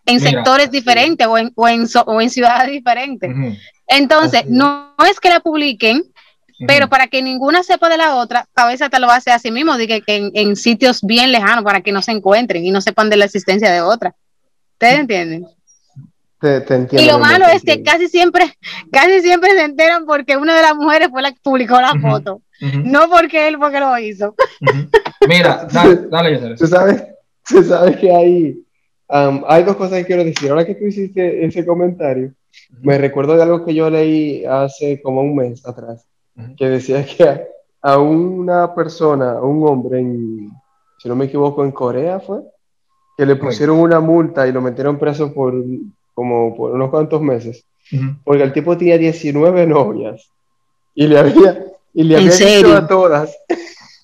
[0.05, 3.31] en Mira, sectores diferentes o en, o, en, so- o en ciudades diferentes.
[3.89, 6.05] Entonces, no, no es que la publiquen,
[6.67, 9.51] pero para que ninguna sepa de la otra, a veces te lo hace a sí
[9.51, 12.71] mismo, de que, que en, en sitios bien lejanos para que no se encuentren y
[12.71, 14.15] no sepan de la existencia de otra.
[14.73, 15.47] ¿Ustedes entienden?
[16.41, 17.03] te, te entiendo.
[17.03, 18.57] Y lo malo es que casi siempre,
[18.93, 22.43] casi siempre se enteran porque una de las mujeres fue la que publicó la foto,
[22.61, 24.35] no porque él fue que lo hizo.
[25.29, 26.57] Mira, dale, dale.
[26.57, 27.03] Tú sabes,
[27.49, 28.65] tú sabes que hay,
[29.09, 30.51] um, hay dos cosas que quiero decir.
[30.51, 32.33] Ahora que tú hiciste ese comentario,
[32.81, 36.07] me recuerdo de algo que yo leí hace como un mes atrás,
[36.37, 36.57] Ujú.
[36.57, 37.43] que decía que a,
[37.83, 40.51] a una persona, a un hombre, en,
[40.99, 42.41] si no me equivoco, en Corea fue,
[43.17, 45.55] que le pusieron una multa y lo metieron preso por
[46.15, 48.17] como por unos cuantos meses, Ujú.
[48.25, 50.31] porque el tipo tenía 19 novias
[50.95, 53.37] y le había, y le ¿En había dicho a todas.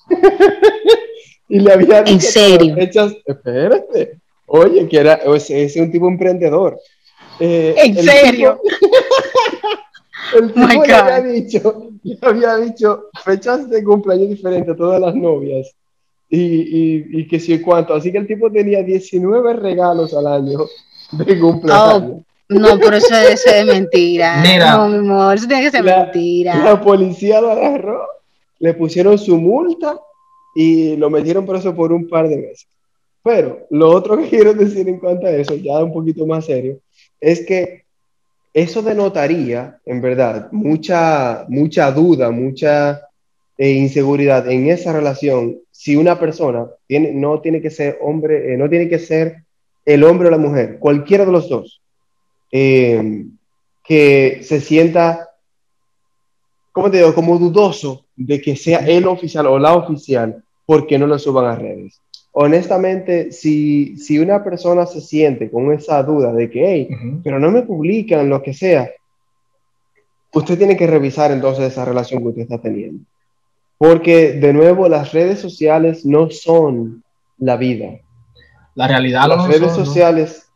[1.55, 2.75] y le había dicho ¿En serio?
[2.75, 6.79] fechas, espérate, oye, que era, o sea, es un tipo emprendedor.
[7.38, 8.59] Eh, ¿En el serio?
[8.62, 14.77] tipo- el tipo My le había dicho, le había dicho fechas de cumpleaños diferentes a
[14.77, 15.71] todas las novias.
[16.31, 17.93] Y, y, y que sí cuánto.
[17.93, 20.61] Así que el tipo tenía 19 regalos al año
[21.12, 22.23] de cumpleaños.
[22.49, 24.41] No, pero eso, eso es mentira.
[24.43, 24.77] Mira.
[24.77, 26.57] no, mi amor, eso tiene que ser La- mentira.
[26.65, 28.07] La policía lo agarró,
[28.61, 29.99] le pusieron su multa
[30.55, 32.67] y lo metieron preso por un par de meses.
[33.23, 36.81] Pero lo otro que quiero decir en cuanto a eso, ya un poquito más serio,
[37.21, 37.83] es que
[38.55, 43.01] eso denotaría, en verdad, mucha, mucha duda, mucha
[43.57, 48.57] eh, inseguridad en esa relación si una persona tiene, no tiene que ser hombre, eh,
[48.57, 49.43] no tiene que ser
[49.85, 51.81] el hombre o la mujer, cualquiera de los dos,
[52.53, 53.25] eh,
[53.83, 55.31] que se sienta
[56.73, 57.15] ¿cómo te digo?
[57.15, 61.55] Como dudoso de que sea el oficial o la oficial porque no lo suban a
[61.57, 62.01] redes.
[62.33, 66.89] Honestamente, si, si una persona se siente con esa duda de que, hey,
[67.23, 68.91] pero no me publican lo que sea,
[70.33, 73.05] usted tiene que revisar entonces esa relación que usted está teniendo.
[73.79, 77.03] Porque, de nuevo, las redes sociales no son
[77.39, 77.99] la vida.
[78.75, 79.85] La realidad Las no redes son, ¿no?
[79.85, 80.49] sociales,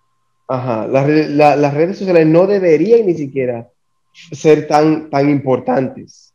[0.49, 3.69] ajá, las, re- la- las redes sociales no deberían ni siquiera
[4.33, 6.33] ser tan, tan importantes.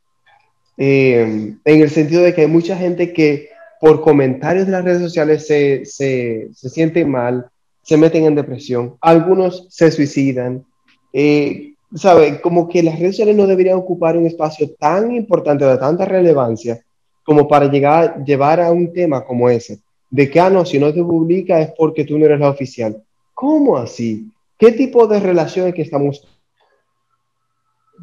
[0.78, 5.02] Eh, en el sentido de que hay mucha gente que por comentarios de las redes
[5.02, 7.48] sociales se, se, se sienten mal,
[7.82, 10.65] se meten en depresión, algunos se suicidan.
[11.13, 12.39] Eh, ¿sabe?
[12.39, 16.80] Como que las redes sociales no deberían ocupar un espacio tan importante, de tanta relevancia,
[17.24, 19.80] como para llegar, llevar a un tema como ese
[20.12, 23.02] de que, ah, no, si no te publica es porque tú no eres la oficial.
[23.34, 24.30] ¿Cómo así?
[24.60, 26.28] ¿Qué tipo de relaciones que estamos?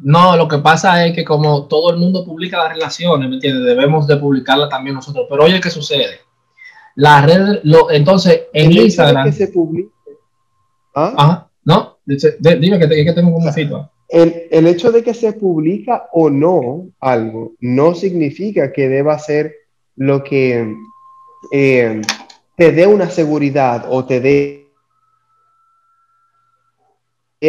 [0.01, 3.65] No, lo que pasa es que como todo el mundo publica las relaciones, ¿me entiendes?
[3.65, 5.25] Debemos de publicarlas también nosotros.
[5.29, 6.19] Pero oye, ¿qué sucede?
[6.95, 9.89] la red, lo, entonces en El hecho de Instagram, que se publique.
[10.93, 11.13] ¿Ah?
[11.17, 11.97] ajá, ¿no?
[12.05, 13.89] Dice- de- dime que, te- que tengo como feedback.
[14.09, 19.53] El, el hecho de que se publica o no algo no significa que deba ser
[19.95, 20.73] lo que
[21.53, 22.01] eh,
[22.57, 24.67] te dé una seguridad o te dé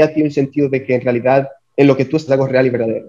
[0.01, 1.49] a ti un sentido de que en realidad
[1.81, 3.09] en lo que tú estás algo real y verdadero.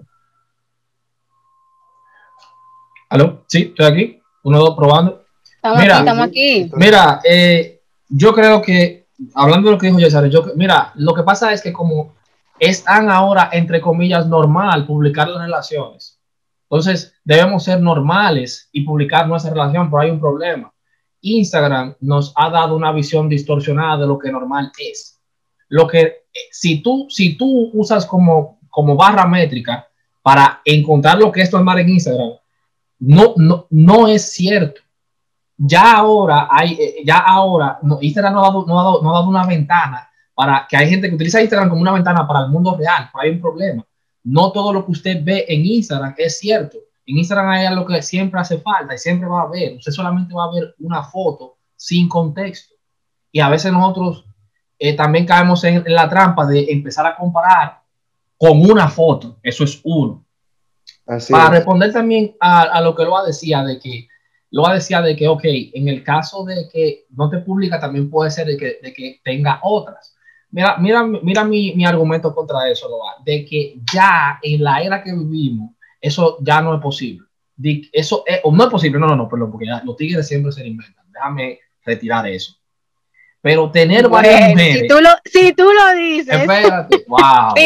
[3.10, 3.44] ¿Aló?
[3.46, 4.22] Sí, estoy aquí.
[4.44, 5.26] Uno, dos, probando.
[5.56, 6.70] Estamos Mira, aquí, estamos aquí.
[6.74, 11.22] Mira, eh, yo creo que, hablando de lo que dijo César, yo, mira, lo que
[11.22, 12.14] pasa es que como
[12.58, 16.18] es tan ahora, entre comillas, normal publicar las relaciones,
[16.62, 20.72] entonces debemos ser normales y publicar nuestra relación, pero hay un problema.
[21.20, 25.20] Instagram nos ha dado una visión distorsionada de lo que normal es.
[25.68, 29.86] Lo que, eh, si tú, si tú usas como, como barra métrica
[30.20, 32.30] para encontrar lo que es normal en Instagram,
[32.98, 34.80] no, no, no es cierto
[35.64, 39.10] ya ahora hay, eh, ya ahora, no, Instagram no ha, dado, no, ha dado, no
[39.10, 42.40] ha dado una ventana para que hay gente que utiliza Instagram como una ventana para
[42.40, 43.86] el mundo real, pero hay un problema.
[44.24, 46.78] No todo lo que usted ve en Instagram es cierto.
[47.06, 49.76] En Instagram hay algo que siempre hace falta y siempre va a ver.
[49.76, 52.74] Usted solamente va a ver una foto sin contexto.
[53.30, 54.24] Y a veces nosotros
[54.78, 57.81] eh, también caemos en, en la trampa de empezar a comparar
[58.42, 59.38] con una foto.
[59.40, 60.24] Eso es uno
[61.06, 61.50] Así para es.
[61.50, 64.08] responder también a, a lo que Loa decía de que
[64.50, 68.30] Loa decía de que, ok, en el caso de que no te publica, también puede
[68.32, 70.14] ser de que, de que tenga otras.
[70.50, 75.02] Mira, mira, mira mi, mi argumento contra eso, Loa, de que ya en la era
[75.04, 77.26] que vivimos, eso ya no es posible.
[77.56, 80.26] Di- Eso es, o no es posible, no, no, no, perdón, porque ya los tigres
[80.26, 81.04] siempre se inventan.
[81.12, 82.56] Déjame retirar eso.
[83.42, 84.80] Pero tener varias Bueno, mujeres.
[84.82, 87.18] si, tú lo, si tú lo dices, Espérate, wow,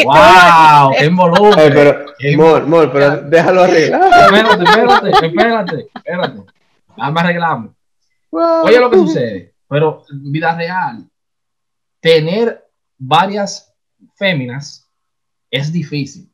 [0.05, 1.69] wow, Eh, involucre.
[1.71, 4.01] pero, Mor, Mor, pero déjalo arreglar.
[4.25, 6.41] Espérate, espérate, espérate, espérate.
[6.97, 7.69] Vamos a arreglarme.
[8.31, 11.07] Oye lo que sucede, pero en vida real,
[11.99, 12.65] tener
[12.97, 13.71] varias
[14.15, 14.89] féminas
[15.51, 16.27] es difícil.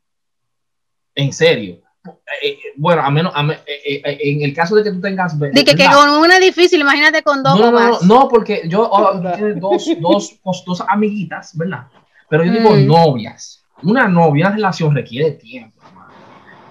[1.16, 1.83] En serio.
[2.06, 5.00] Eh, eh, bueno, a menos, a me- eh, eh, en el caso de que tú
[5.00, 5.40] tengas...
[5.40, 8.64] de que, que con una es difícil, imagínate con dos no, no, no, no, porque
[8.68, 9.14] yo oh,
[9.56, 11.88] dos, dos, dos, dos amiguitas, ¿verdad?
[12.30, 12.86] Pero yo digo Mm.
[12.88, 13.64] novias.
[13.84, 15.82] Una novia, una relación requiere tiempo.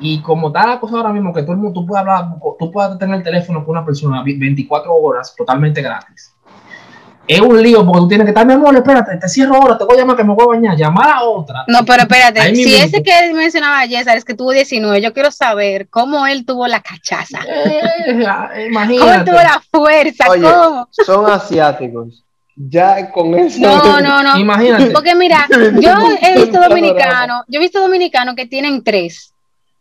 [0.01, 2.71] Y como está la cosa ahora mismo, que todo el mundo, tú puedes hablar, tú
[2.71, 6.35] puedes tener el teléfono con una persona 24 horas totalmente gratis.
[7.35, 9.85] Es un lío porque tú tienes que estar, mi amor, espérate, te cierro ahora, te
[9.85, 11.65] voy a llamar que me voy a bañar, llamar a otra.
[11.67, 15.31] No, pero espérate, Ahí si ese que mencionaba César es que tuvo 19, yo quiero
[15.31, 17.41] saber cómo él tuvo la cachaza.
[17.55, 19.31] Eh, ¿Cómo él imagínate.
[19.31, 20.25] tuvo la fuerza?
[20.29, 20.43] Oye.
[20.43, 20.89] ¿Cómo?
[20.91, 22.23] Son asiáticos.
[22.55, 23.61] Ya con eso.
[23.61, 24.39] No, no, no.
[24.39, 24.91] Imagínate.
[24.91, 25.47] Porque mira,
[25.81, 29.33] yo he visto dominicanos, yo he visto dominicanos que tienen tres,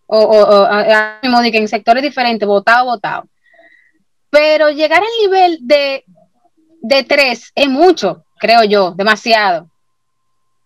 [0.07, 3.25] o, o, o a- a- en sectores diferentes, votado, votado.
[4.29, 6.05] Pero llegar al nivel de,
[6.81, 9.69] de tres es mucho, creo yo, demasiado.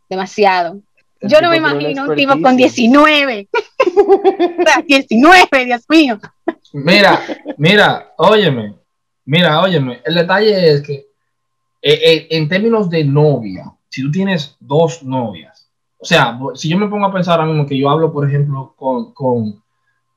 [0.10, 0.80] Demasiado.
[1.20, 2.92] El Yo no me imagino un tipo con experticia.
[2.92, 3.50] 19.
[3.98, 6.20] O sea, 19, Dios mío.
[6.74, 7.22] Mira,
[7.58, 8.76] mira, óyeme,
[9.24, 10.94] mira, óyeme, el detalle es que
[11.82, 16.78] eh, eh, en términos de novia, si tú tienes dos novias, o sea, si yo
[16.78, 19.64] me pongo a pensar ahora mismo que yo hablo, por ejemplo, con, con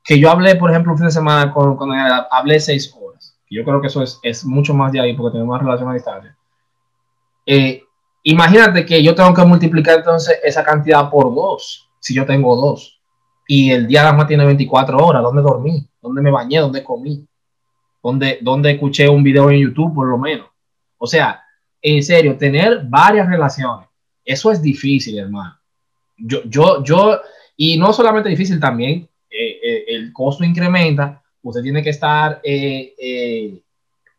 [0.03, 3.18] que yo hablé, por ejemplo, un fin de semana con, con ella, hablé seis horas,
[3.49, 5.93] yo creo que eso es, es mucho más de ahí porque tenemos una relación a
[5.93, 6.37] distancia.
[7.45, 7.83] Eh,
[8.23, 12.99] imagínate que yo tengo que multiplicar entonces esa cantidad por dos, si yo tengo dos
[13.51, 15.23] y el día nada más tiene 24 horas.
[15.23, 15.83] ¿Dónde dormí?
[15.99, 16.59] ¿Dónde me bañé?
[16.59, 17.25] ¿Dónde comí?
[18.03, 20.47] ¿Dónde, dónde escuché un video en YouTube, por lo menos?
[20.99, 21.41] O sea,
[21.81, 23.89] en serio, tener varias relaciones,
[24.23, 25.57] eso es difícil, hermano.
[26.15, 27.19] Yo, yo, yo,
[27.57, 31.23] y no solamente difícil, también eh, eh, el costo incrementa.
[31.49, 33.61] Usted tiene que estar eh, eh,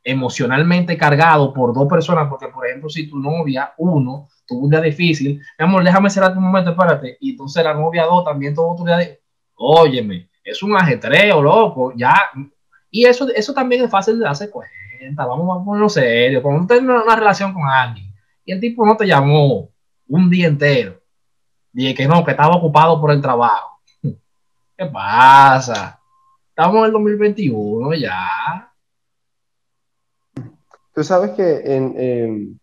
[0.02, 4.80] emocionalmente cargado por dos personas, porque, por ejemplo, si tu novia, uno, tuvo un día
[4.80, 8.72] difícil, mi amor, déjame cerrar un momento, espérate, y entonces la novia dos también tuvo
[8.72, 9.20] otro día de...
[9.54, 12.14] Óyeme, es un ajetreo, loco, ya.
[12.90, 16.78] Y eso, eso también es fácil de darse cuenta, vamos a ponerlo serio, cuando usted
[16.78, 18.12] tiene una relación con alguien
[18.44, 19.70] y el tipo no te llamó
[20.08, 21.00] un día entero,
[21.72, 23.80] dije que no, que estaba ocupado por el trabajo.
[24.02, 25.99] ¿Qué pasa?
[26.60, 28.70] Estamos en el 2021 ya.
[30.94, 32.60] Tú sabes que en,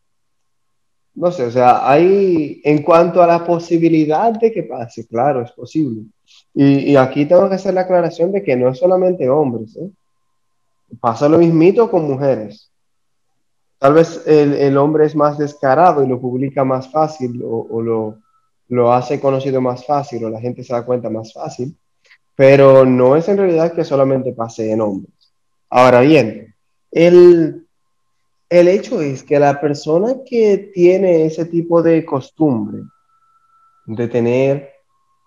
[1.16, 5.52] no sé, o sea, hay en cuanto a la posibilidad de que pase, claro, es
[5.52, 6.04] posible.
[6.54, 9.90] Y, aquí tengo que hacer la aclaración de que no es solamente hombres, ¿eh?
[11.00, 12.72] Pasa lo mismito con mujeres.
[13.80, 17.82] Tal vez el, el hombre es más descarado y lo publica más fácil o, o
[17.82, 18.20] lo,
[18.68, 21.76] lo hace conocido más fácil o la gente se da cuenta más fácil,
[22.38, 25.34] pero no es en realidad que solamente pase en hombres.
[25.72, 26.54] Ahora bien,
[26.92, 27.68] el,
[28.48, 32.84] el hecho es que la persona que tiene ese tipo de costumbre
[33.88, 34.70] de tener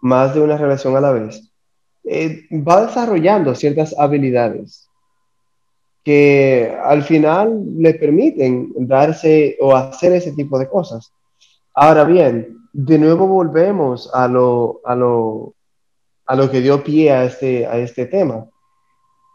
[0.03, 1.51] más de una relación a la vez,
[2.05, 4.89] eh, va desarrollando ciertas habilidades
[6.05, 11.13] que al final le permiten darse o hacer ese tipo de cosas.
[11.75, 15.55] Ahora bien, de nuevo volvemos a lo, a lo,
[16.31, 18.49] a lo que dio pie a este, a este tema.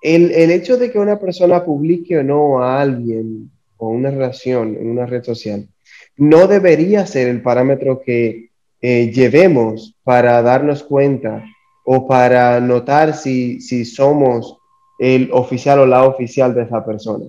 [0.01, 4.77] El, el hecho de que una persona publique o no a alguien o una relación
[4.77, 5.67] en una red social
[6.15, 8.49] no debería ser el parámetro que
[8.81, 11.43] eh, llevemos para darnos cuenta
[11.84, 14.58] o para notar si, si somos
[14.97, 17.25] el oficial o la oficial de esa persona.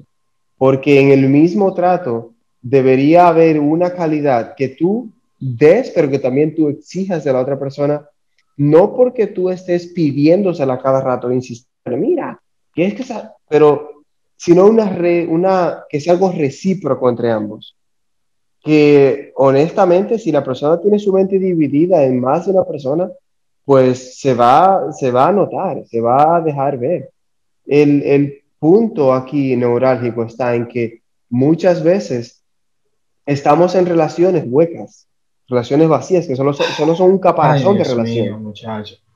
[0.57, 6.55] Porque en el mismo trato debería haber una calidad que tú des, pero que también
[6.55, 8.09] tú exijas de la otra persona,
[8.57, 12.41] no porque tú estés pidiéndosela cada rato, insistiendo, mira,
[12.75, 13.05] que es que,
[13.49, 14.03] pero,
[14.37, 17.77] sino una, re, una, que sea algo recíproco entre ambos.
[18.63, 23.11] Que honestamente, si la persona tiene su mente dividida en más de una persona,
[23.65, 27.11] pues se va, se va a notar, se va a dejar ver.
[27.67, 32.43] El, el punto aquí neurálgico está en que muchas veces
[33.25, 35.09] estamos en relaciones huecas,
[35.49, 38.53] relaciones vacías, que solo, solo son un caparazón de relación.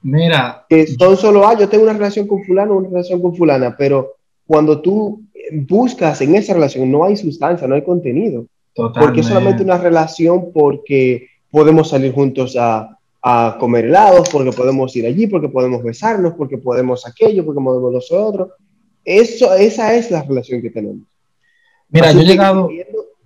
[0.03, 0.65] Mira.
[0.69, 4.15] Que son solo, ah, yo tengo una relación con fulano, una relación con fulana, pero
[4.47, 8.47] cuando tú buscas en esa relación no hay sustancia, no hay contenido.
[8.75, 9.07] Totalmente.
[9.07, 14.95] Porque es solamente una relación porque podemos salir juntos a, a comer helados, porque podemos
[14.97, 18.51] ir allí, porque podemos besarnos, porque podemos aquello, porque podemos nosotros.
[19.05, 21.07] Eso, esa es la relación que tenemos.
[21.89, 22.69] Mira, yo he llegado...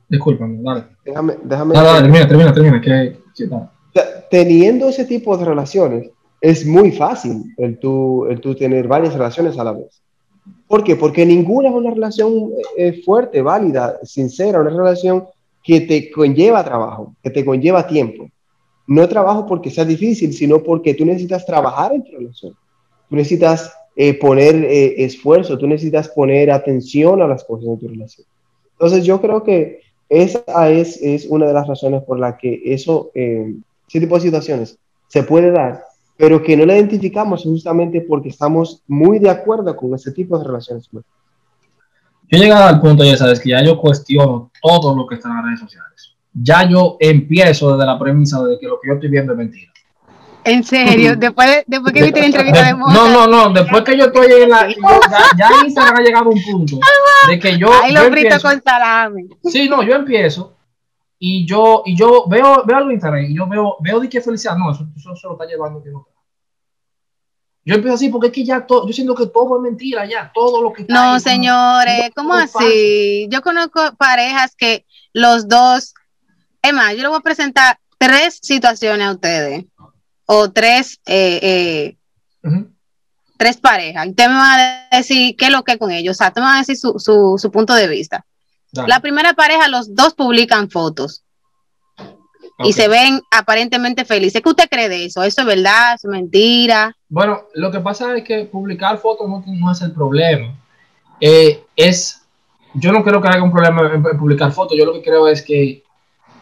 [0.09, 0.85] Discúlpame, dale.
[1.05, 1.75] Déjame, déjame.
[1.75, 2.81] Dale, dale, termina, termina, termina.
[2.81, 3.19] Que,
[4.31, 9.59] Teniendo ese tipo de relaciones, es muy fácil el tú, el tú tener varias relaciones
[9.59, 10.03] a la vez.
[10.67, 10.97] ¿Por qué?
[10.97, 15.25] Porque ninguna es una relación eh, fuerte, válida, sincera, una relación
[15.63, 18.29] que te conlleva trabajo, que te conlleva tiempo.
[18.87, 22.55] No trabajo porque sea difícil, sino porque tú necesitas trabajar en tu relación.
[23.09, 27.89] Tú necesitas eh, poner eh, esfuerzo, tú necesitas poner atención a las cosas en tu
[27.89, 28.27] relación.
[28.73, 29.81] Entonces yo creo que
[30.23, 33.55] esa es, es una de las razones por la que eso, eh,
[33.89, 35.85] ese tipo de situaciones se puede dar,
[36.17, 40.45] pero que no la identificamos justamente porque estamos muy de acuerdo con ese tipo de
[40.45, 40.89] relaciones.
[40.91, 45.29] Yo he llegado al punto, ya sabes, que ya yo cuestiono todo lo que está
[45.29, 46.17] en las redes sociales.
[46.33, 49.74] Ya yo empiezo desde la premisa de que lo que yo estoy viendo es mentira.
[50.45, 52.97] En serio, después, después que viste la entrevista de Mozart.
[52.97, 54.69] No, no, no, después que yo estoy en la.
[54.69, 54.77] ya,
[55.37, 56.79] ya Instagram ha llegado a un punto
[57.29, 57.73] de que yo.
[57.83, 59.29] Ahí lo frito con salami.
[59.45, 60.55] Sí, no, yo empiezo
[61.19, 64.21] y yo, y yo veo, veo algo en Instagram y yo veo, veo de qué
[64.21, 64.57] felicidad.
[64.57, 66.07] No, eso, eso se lo está llevando que no.
[67.65, 70.31] Yo empiezo así porque es que ya todo, yo siento que todo es mentira ya,
[70.35, 73.27] todo lo que No, señores, ¿cómo así?
[73.31, 75.95] Yo conozco parejas que los dos,
[76.61, 79.65] es más, yo le voy a presentar tres situaciones a ustedes
[80.27, 81.97] o tres, eh,
[82.43, 82.63] eh,
[83.37, 84.09] tres parejas.
[84.09, 84.55] Usted me va
[84.91, 86.17] a decir qué es lo que con ellos.
[86.17, 88.25] O sea, usted me va a decir su, su, su punto de vista.
[88.73, 88.89] Dale.
[88.89, 91.25] La primera pareja, los dos publican fotos.
[92.57, 92.71] Okay.
[92.71, 94.41] Y se ven aparentemente felices.
[94.41, 95.23] ¿Qué usted cree de eso?
[95.23, 95.95] ¿Eso es verdad?
[95.95, 96.97] ¿Eso es mentira?
[97.09, 100.55] Bueno, lo que pasa es que publicar fotos no, no es el problema.
[101.21, 102.23] Eh, es,
[102.75, 104.77] yo no creo que haya un problema en, en, publicar fotos.
[104.79, 105.83] Yo lo que creo es que,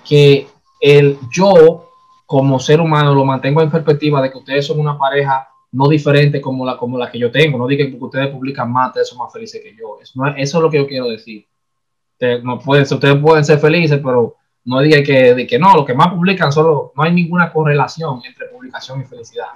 [0.05, 0.47] que
[0.81, 1.92] el yo
[2.33, 6.41] como ser humano lo mantengo en perspectiva de que ustedes son una pareja no diferente
[6.41, 7.59] como la, como la que yo tengo.
[7.59, 9.99] No diga que porque ustedes publican más, ustedes son más felices que yo.
[10.01, 11.47] Eso, no, eso es lo que yo quiero decir.
[12.13, 15.85] Ustedes, no pueden, ustedes pueden ser felices, pero no digan que, de que no, los
[15.85, 19.49] que más publican solo, no hay ninguna correlación entre publicación y felicidad.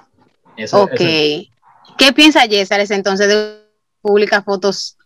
[0.54, 1.00] Eso, ok.
[1.00, 1.50] Eso.
[1.96, 3.66] ¿Qué piensa Yesares entonces de
[4.02, 4.98] publicar fotos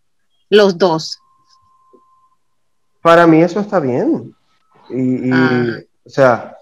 [0.49, 1.21] los dos?
[3.01, 4.35] Para mí eso está bien.
[4.89, 5.79] Y, y ah.
[6.05, 6.57] o sea,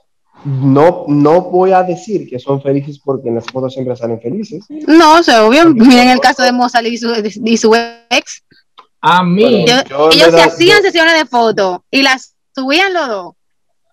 [0.44, 4.64] no, no voy a decir que son felices porque en las fotos siempre salen felices.
[4.86, 5.68] No, o sea, obvio.
[5.70, 7.12] Miren el caso de Mozart y su,
[7.44, 7.74] y su
[8.10, 8.44] ex.
[9.00, 9.64] A mí.
[9.66, 13.34] Yo, yo ellos se hacían sesiones de fotos y las subían los dos.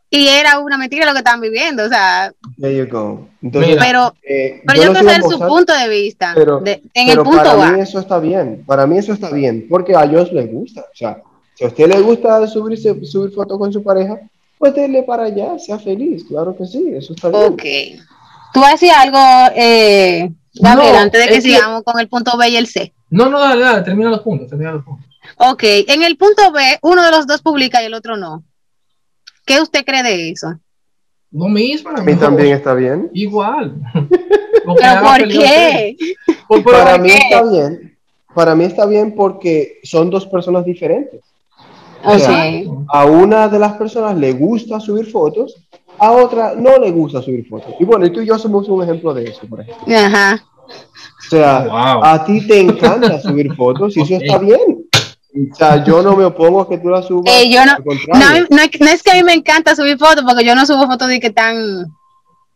[0.10, 2.31] Y era una mentira lo que estaban viviendo, o sea.
[2.60, 3.27] There you go.
[3.41, 6.31] Entonces, pero, eh, pero yo, yo quiero saber su punto de vista.
[6.35, 7.71] Pero, de, en pero el punto para va.
[7.71, 8.63] mí eso está bien.
[8.65, 9.67] Para mí eso está bien.
[9.69, 10.81] Porque a ellos les gusta.
[10.81, 11.21] O sea,
[11.56, 14.19] si a usted le gusta subirse, subir fotos con su pareja,
[14.58, 17.43] pues dele para allá, sea feliz, claro que sí, eso está bien.
[17.43, 17.63] Ok.
[18.53, 19.19] Tú vas a decir algo,
[19.56, 21.91] eh, Gabriel, no, antes de que sigamos que...
[21.91, 22.93] con el punto B y el C.
[23.10, 25.06] No, no, dale, dale, termina los puntos, termina los puntos.
[25.37, 28.43] Ok, en el punto B, uno de los dos publica y el otro no.
[29.45, 30.60] ¿Qué usted cree de eso?
[31.31, 31.89] Lo mismo.
[31.89, 33.10] A mí también está bien.
[33.13, 33.75] Igual.
[33.93, 35.97] ¿Pero por qué?
[36.47, 37.17] Pues, para mí qué?
[37.17, 37.97] está bien.
[38.33, 41.21] Para mí está bien porque son dos personas diferentes.
[42.06, 42.51] O sea,
[42.89, 45.56] a una de las personas le gusta subir fotos,
[45.97, 47.73] a otra no le gusta subir fotos.
[47.79, 49.95] Y bueno, y tú y yo somos un ejemplo de eso, por ejemplo.
[49.95, 50.43] Ajá.
[50.67, 54.85] O sea, oh, a ti te encanta subir fotos y eso está bien.
[55.51, 57.33] O sea, yo no me opongo a que tú la subas.
[57.33, 60.56] Eh, yo no, no, no, es que a mí me encanta subir fotos, porque yo
[60.56, 61.87] no subo fotos de que tan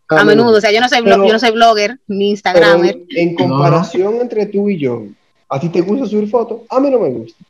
[0.08, 0.58] a, menudo.
[0.58, 3.00] O sea, yo no soy, yo no soy blogger ni Instagramer.
[3.10, 5.04] En, comparación entre tú y yo,
[5.50, 6.62] ¿a ti te gusta subir fotos?
[6.70, 7.44] A mí no me gusta.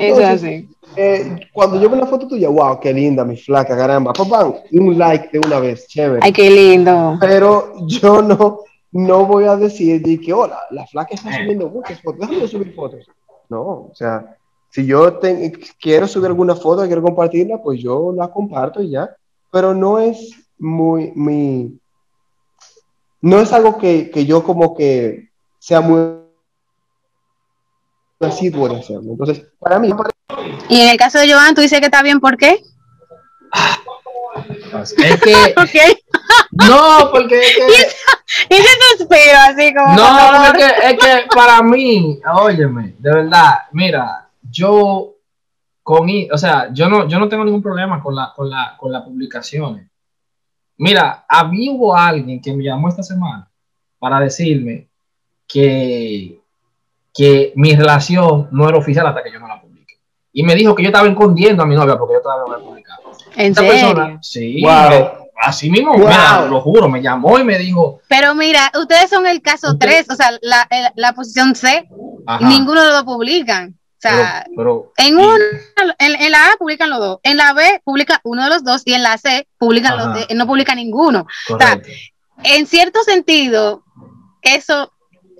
[0.00, 0.68] Eso es así.
[0.96, 4.98] Eh, cuando yo veo una foto tuya, wow, qué linda, mi flaca, caramba, papá, un
[4.98, 6.20] like de una vez, chévere.
[6.22, 7.16] Ay, qué lindo.
[7.20, 8.60] Pero yo no,
[8.92, 13.06] no voy a decir que, hola, la flaca está subiendo muchas fotos, déjame subir fotos.
[13.48, 14.36] No, o sea,
[14.70, 15.20] si yo
[15.80, 19.14] quiero subir alguna foto, quiero compartirla, pues yo la comparto y ya.
[19.52, 21.78] Pero no es muy, mi,
[23.20, 25.28] no es algo que, que yo como que
[25.58, 26.19] sea muy
[28.20, 29.12] así puede hacerlo.
[29.12, 29.90] Entonces, para mí...
[30.68, 32.62] Y en el caso de Joan, ¿tú dices que está bien por qué?
[34.82, 35.54] Es que...
[36.52, 38.50] No, porque es que...
[38.54, 38.56] Y
[38.96, 39.94] suspiro así como...
[39.96, 45.16] No, es que, es que para mí, óyeme, de verdad, mira, yo
[45.82, 48.92] con, o sea, yo no, yo no tengo ningún problema con la, con la, con
[48.92, 49.88] las publicaciones.
[50.76, 53.50] Mira, a mí hubo alguien que me llamó esta semana
[53.98, 54.88] para decirme
[55.46, 56.39] que,
[57.14, 59.98] que mi relación no era oficial hasta que yo no la publique.
[60.32, 62.58] Y me dijo que yo estaba escondiendo a mi novia porque yo todavía no la
[62.58, 63.02] he publicado.
[63.36, 63.94] ¿En Esta serio?
[63.94, 65.28] persona, sí, wow.
[65.42, 66.06] así mismo, wow.
[66.06, 68.00] mira, lo juro, me llamó y me dijo.
[68.08, 71.88] Pero mira, ustedes son el caso 3, o sea, la, la, la posición C,
[72.26, 72.44] Ajá.
[72.44, 73.70] y ninguno de los publican.
[73.70, 75.44] O sea, pero, pero, en, una,
[75.98, 78.80] en, en, la A publican los dos, en la B publica uno de los dos
[78.86, 81.26] y en la C publican los de, no publica ninguno.
[81.46, 81.90] Correcto.
[82.38, 83.84] O sea, en cierto sentido,
[84.40, 84.90] eso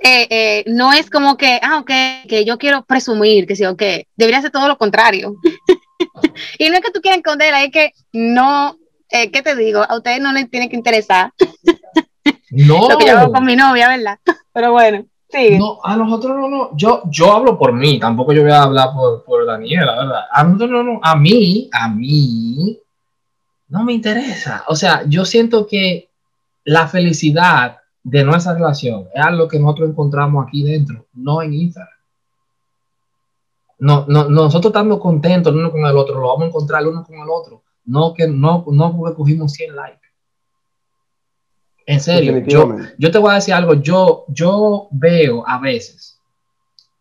[0.02, 1.90] eh, eh, no es como que, ah, ok,
[2.28, 3.82] que yo quiero presumir, que sí, ok,
[4.16, 5.36] debería ser todo lo contrario.
[6.58, 8.78] y no es que tú quieras esconderla, es que no,
[9.10, 9.84] eh, ¿qué te digo?
[9.86, 11.32] A ustedes no les tiene que interesar.
[12.50, 12.88] no.
[12.88, 14.18] Lo que yo hago con mi novia, ¿verdad?
[14.52, 15.04] Pero bueno.
[15.28, 15.58] Sí.
[15.58, 18.88] No, a nosotros no, no, yo, yo hablo por mí, tampoco yo voy a hablar
[18.92, 20.24] por, por Daniela, ¿verdad?
[20.32, 22.80] A nosotros no, no, a mí, a mí,
[23.68, 24.64] no me interesa.
[24.66, 26.08] O sea, yo siento que
[26.64, 31.94] la felicidad de nuestra relación es algo que nosotros encontramos aquí dentro, no en Instagram.
[33.78, 36.88] No, no, nosotros estando contentos el uno con el otro, lo vamos a encontrar el
[36.88, 37.62] uno con el otro.
[37.86, 40.00] No que no, no porque cogimos 100 likes.
[41.86, 46.20] En serio, yo, yo, te voy a decir algo, yo, yo veo a veces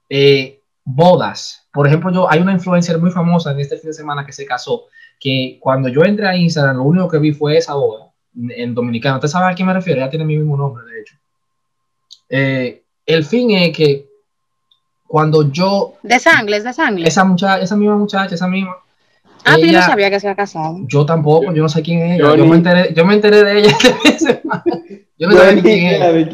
[0.10, 4.26] eh, bodas, por ejemplo, yo hay una influencer muy famosa en este fin de semana
[4.26, 4.86] que se casó,
[5.20, 9.16] que cuando yo entré a Instagram, lo único que vi fue esa boda en dominicano.
[9.16, 10.00] ¿Usted sabe a quién me refiero?
[10.00, 11.16] Ya tiene mi mismo nombre, de hecho.
[12.30, 14.08] Eh, el fin es que
[15.08, 15.96] cuando yo...
[16.04, 17.08] De sangre, de sangre.
[17.08, 18.76] Esa, muchacha, esa misma muchacha, esa misma...
[19.46, 20.78] Ah, ella, pero yo no sabía que se había casado.
[20.88, 22.30] Yo tampoco, yo no sé quién es ella.
[22.30, 23.78] Yo, yo me, enteré, yo me enteré de ella
[25.20, 26.30] Yo no sé ni quién es.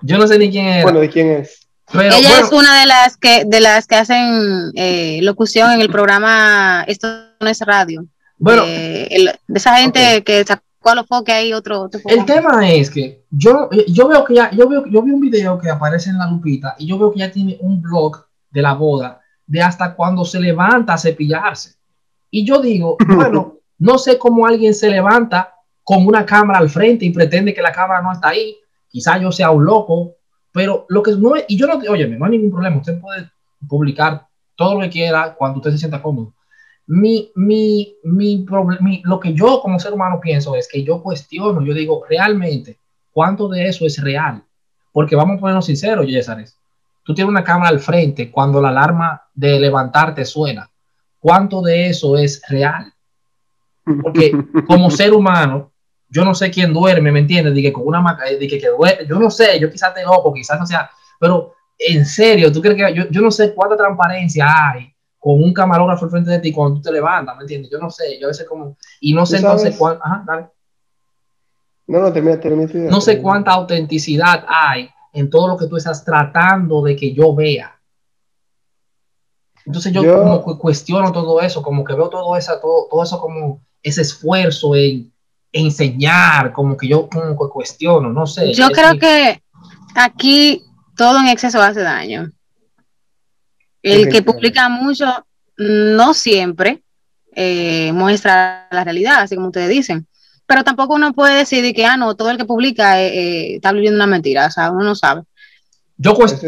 [0.00, 0.82] Yo no sé ni quién es.
[0.82, 1.68] Bueno, ¿de quién es?
[1.92, 5.80] Pero, ella bueno, es una de las que de las que hacen eh, locución en
[5.80, 7.06] el programa Esto
[7.38, 8.04] no es radio.
[8.38, 10.22] Bueno, eh, el, de esa gente okay.
[10.22, 14.34] que sacó los foques ahí otro, otro El tema es que yo, yo veo que
[14.34, 17.12] ya, yo veo, yo vi un video que aparece en la lupita y yo veo
[17.12, 21.74] que ya tiene un blog de la boda de hasta cuando se levanta a cepillarse.
[22.30, 27.04] Y yo digo, bueno, no sé cómo alguien se levanta con una cámara al frente
[27.04, 28.56] y pretende que la cámara no está ahí.
[28.88, 30.16] Quizá yo sea un loco,
[30.52, 33.30] pero lo que no es, y yo no, oye, no hay ningún problema, usted puede
[33.68, 34.26] publicar
[34.56, 36.34] todo lo que quiera cuando usted se sienta cómodo.
[36.86, 38.44] Mi, mi, mi,
[38.80, 42.78] mi, lo que yo como ser humano pienso es que yo cuestiono, yo digo, realmente,
[43.10, 44.42] ¿cuánto de eso es real?
[44.92, 46.58] Porque vamos a ponernos sinceros, Yesares.
[47.02, 50.70] Tú tienes una cámara al frente cuando la alarma de levantarte suena
[51.24, 52.92] cuánto de eso es real.
[54.02, 54.30] Porque
[54.66, 55.72] como ser humano,
[56.10, 57.54] yo no sé quién duerme, ¿me entiendes?
[57.54, 60.02] De que con una maca, de que, que duerme, yo no sé, yo quizás te
[60.02, 63.74] loco, quizás no sea, pero en serio, ¿tú crees que yo, yo no sé cuánta
[63.74, 64.93] transparencia hay
[65.24, 67.70] con un camarógrafo al frente de ti cuando tú te levantas, ¿me entiendes?
[67.70, 70.48] Yo no sé, yo a veces como, y no sé entonces cuánto, ajá, dale.
[71.86, 75.78] No, no, termina, termina, termina, No sé cuánta autenticidad hay en todo lo que tú
[75.78, 77.74] estás tratando de que yo vea.
[79.64, 83.02] Entonces yo, yo, como que cuestiono todo eso, como que veo todo eso, todo, todo
[83.02, 85.10] eso como ese esfuerzo en,
[85.52, 88.52] en, enseñar, como que yo como que cuestiono, no sé.
[88.52, 88.98] Yo creo que...
[88.98, 89.42] que
[89.94, 90.62] aquí
[90.98, 92.30] todo en exceso hace daño.
[93.84, 95.26] El que publica mucho
[95.56, 96.82] no siempre
[97.36, 100.06] eh, muestra la realidad, así como ustedes dicen.
[100.46, 103.72] Pero tampoco uno puede decir que, ah, no, todo el que publica eh, eh, está
[103.72, 105.22] viviendo una mentira, o sea, uno no sabe.
[105.96, 106.40] Yo, cuest-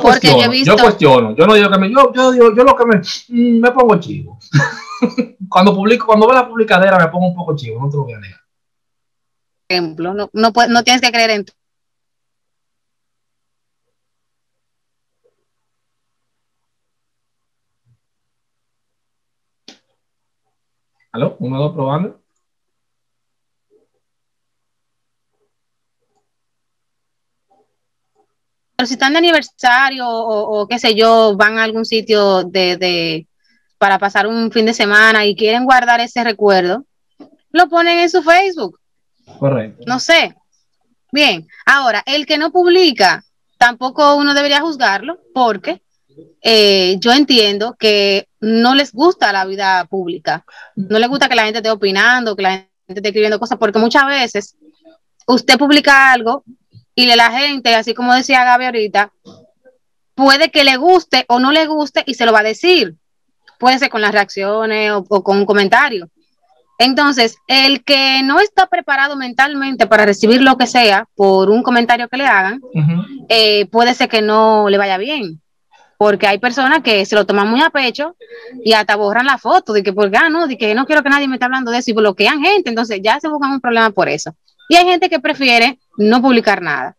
[0.00, 1.36] cuestiono, yo, cuestiono.
[1.36, 3.98] Yo no digo que me, yo, yo, digo- yo lo que me, mm, me pongo
[3.98, 4.38] chivo.
[5.48, 8.12] cuando publico, cuando veo la publicadera me pongo un poco chivo, no te lo voy
[8.14, 8.40] a negar.
[9.68, 11.46] ejemplo, no, no, no tienes que creer en
[21.12, 21.36] ¿Aló?
[21.38, 22.20] ¿Uno, dos, probando?
[28.76, 32.76] Pero si están de aniversario o, o qué sé yo, van a algún sitio de,
[32.76, 33.26] de-
[33.78, 36.84] para pasar un fin de semana y quieren guardar ese recuerdo,
[37.50, 38.78] lo ponen en su Facebook,
[39.38, 39.84] Correcto.
[39.86, 40.34] no sé.
[41.10, 43.24] Bien, ahora, el que no publica,
[43.58, 45.82] tampoco uno debería juzgarlo porque
[46.42, 50.44] eh, yo entiendo que no les gusta la vida pública,
[50.76, 53.78] no les gusta que la gente esté opinando, que la gente esté escribiendo cosas, porque
[53.78, 54.56] muchas veces
[55.26, 56.44] usted publica algo
[56.94, 59.12] y la gente, así como decía Gaby ahorita,
[60.14, 62.96] puede que le guste o no le guste y se lo va a decir.
[63.58, 66.10] Puede ser con las reacciones o, o con un comentario.
[66.78, 72.08] Entonces, el que no está preparado mentalmente para recibir lo que sea por un comentario
[72.08, 72.60] que le hagan,
[73.28, 75.41] eh, puede ser que no le vaya bien.
[76.02, 78.16] Porque hay personas que se lo toman muy a pecho
[78.64, 81.08] y hasta borran la foto de que porque ah, no, de que no quiero que
[81.08, 82.70] nadie me esté hablando de eso y bloquean gente.
[82.70, 84.34] Entonces ya se buscan un problema por eso.
[84.68, 86.96] Y hay gente que prefiere no publicar nada.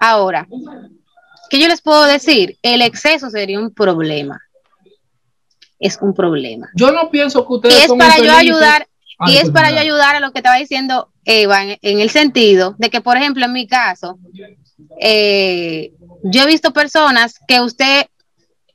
[0.00, 0.48] Ahora,
[1.50, 2.56] ¿qué yo les puedo decir?
[2.62, 4.40] El exceso sería un problema.
[5.78, 6.70] Es un problema.
[6.74, 8.86] Yo no pienso que Y ustedes es son para yo ayudar
[9.18, 12.10] Ah, y es para yo ayudar a lo que estaba diciendo Eva, en, en el
[12.10, 14.18] sentido de que, por ejemplo, en mi caso,
[15.00, 15.92] eh,
[16.22, 18.06] yo he visto personas que usted,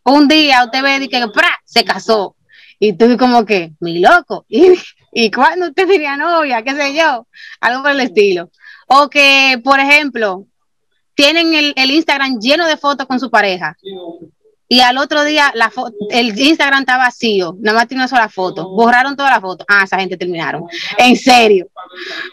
[0.04, 1.24] un día usted ve y que
[1.66, 2.36] se casó.
[2.80, 4.74] Y tú como que, mi loco, ¿y,
[5.14, 6.64] y cuándo usted diría novia?
[6.64, 7.28] ¿Qué sé yo?
[7.60, 8.50] Algo por el estilo.
[8.88, 10.46] O que, por ejemplo,
[11.14, 13.78] tienen el, el Instagram lleno de fotos con su pareja
[14.72, 15.70] y al otro día la
[16.12, 19.68] el Instagram está vacío, nada más tiene una sola foto, borraron todas las fotos.
[19.70, 20.64] Ah, esa gente terminaron.
[20.98, 21.68] En serio.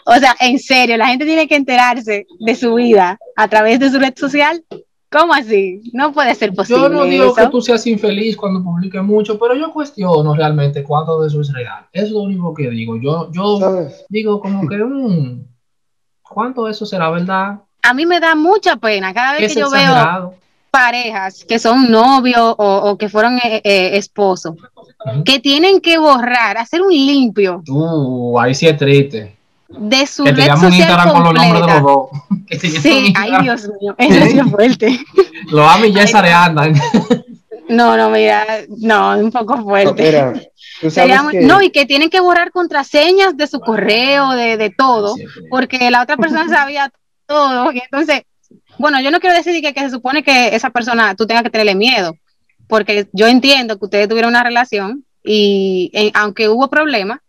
[0.05, 3.91] O sea, en serio, la gente tiene que enterarse de su vida a través de
[3.91, 4.63] su red social.
[5.11, 5.81] ¿Cómo así?
[5.91, 6.83] No puede ser posible.
[6.83, 7.35] Yo no digo eso.
[7.35, 11.51] que tú seas infeliz cuando publiques mucho, pero yo cuestiono realmente cuánto de eso es
[11.51, 11.87] real.
[11.91, 12.95] Es lo único que digo.
[12.97, 14.05] Yo, yo ¿Sabes?
[14.09, 15.45] digo como que, mm,
[16.21, 17.59] ¿cuánto de eso será verdad?
[17.81, 20.35] A mí me da mucha pena cada vez Es que yo veo
[20.69, 24.55] parejas que son novios o, o que fueron eh, eh, esposos,
[25.25, 29.38] que tienen que borrar, hacer un limpio Uh, ahí sí es triste.
[29.69, 31.81] De su Que red social Instagram con los nombres de completa.
[31.81, 33.31] los un Sí, ay.
[33.43, 34.99] Dios mío, eso sí es fuerte.
[35.51, 36.73] Los Ami y Yesa le andan.
[37.69, 38.45] No, no, mira,
[38.79, 40.03] no, un poco No, fuerte.
[40.03, 40.33] mira,
[40.81, 44.69] tú sabes que- No, y que tienen que borrar contraseñas de su correo, de, de
[44.71, 45.15] todo,
[45.51, 46.91] porque la otra persona sabía
[47.27, 47.71] todo.
[47.71, 48.23] Y entonces,
[48.79, 51.51] bueno, yo no quiero decir que, que se supone que esa persona tú tengas que
[51.51, 52.15] tenerle miedo,
[52.67, 57.19] porque yo entiendo que ustedes tuvieron una relación y en- aunque hubo problemas,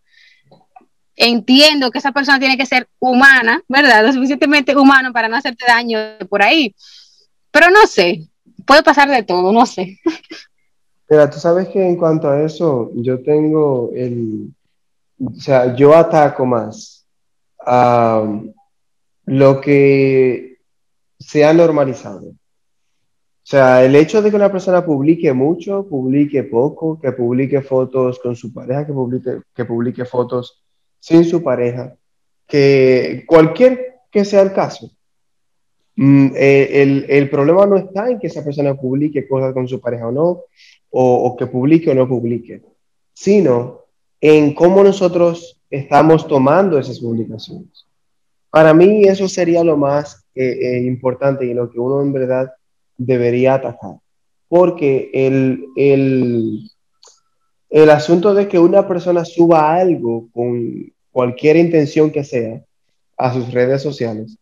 [1.20, 4.04] entiendo que esa persona tiene que ser humana, ¿verdad?
[4.04, 5.98] Lo suficientemente humano para no hacerte daño
[6.30, 6.74] por ahí.
[7.50, 8.26] Pero no sé,
[8.66, 9.98] puede pasar de todo, no sé.
[11.10, 14.48] Mira, tú sabes que en cuanto a eso, yo tengo el,
[15.22, 17.06] o sea, yo ataco más
[17.66, 18.24] a
[19.26, 20.58] lo que
[21.18, 22.28] se ha normalizado.
[22.28, 28.20] O sea, el hecho de que una persona publique mucho, publique poco, que publique fotos
[28.20, 30.62] con su pareja, que publique, que publique fotos
[31.00, 31.96] sin su pareja,
[32.46, 34.90] que cualquier que sea el caso,
[35.96, 39.80] mm, eh, el, el problema no está en que esa persona publique cosas con su
[39.80, 40.44] pareja o no,
[40.90, 42.62] o, que publique o no publique,
[43.14, 43.84] sino
[44.20, 47.86] en cómo nosotros estamos tomando esas publicaciones.
[48.50, 52.50] Para mí eso sería lo más eh, eh, importante y lo que uno en verdad
[52.96, 53.94] debería atacar.
[54.48, 56.68] Porque el, el,
[57.70, 62.60] el asunto de que una persona suba algo con cualquier intención que sea
[63.16, 64.36] a sus redes sociales,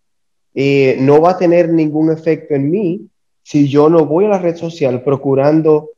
[0.54, 3.08] eh, no va a tener ningún efecto en mí
[3.42, 5.90] si yo no voy a la red social procurando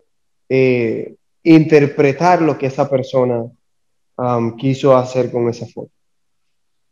[0.48, 3.44] eh, interpretar lo que esa persona
[4.16, 5.90] um, quiso hacer con esa foto.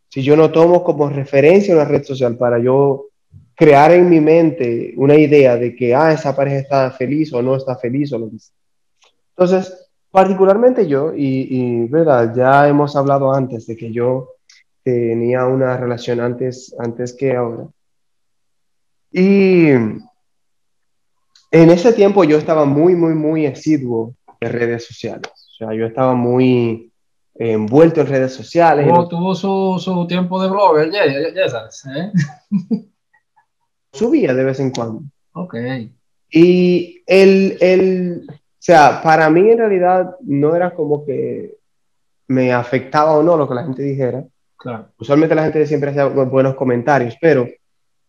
[0.09, 3.09] Si yo no tomo como referencia una red social para yo
[3.55, 7.57] crear en mi mente una idea de que, ah, esa pareja está feliz o no
[7.57, 8.37] está feliz o lo que.
[9.37, 14.31] Entonces, particularmente yo, y, y verdad, ya hemos hablado antes de que yo
[14.83, 17.67] tenía una relación antes, antes que ahora.
[19.13, 20.01] Y en
[21.51, 25.31] ese tiempo yo estaba muy, muy, muy asiduo de redes sociales.
[25.35, 26.93] O sea, yo estaba muy
[27.35, 28.87] envuelto en redes sociales.
[28.87, 31.85] Tuvo, lo- tuvo su, su tiempo de blogger, ya, ya, ya sabes.
[31.87, 32.13] ¿eh?
[33.93, 35.03] subía de vez en cuando.
[35.33, 35.55] Ok.
[36.31, 38.27] Y el, el,
[38.59, 41.57] sea, para mí en realidad no era como que
[42.29, 44.25] me afectaba o no lo que la gente dijera.
[44.57, 44.89] Claro.
[44.99, 47.49] Usualmente la gente siempre hace buenos comentarios, pero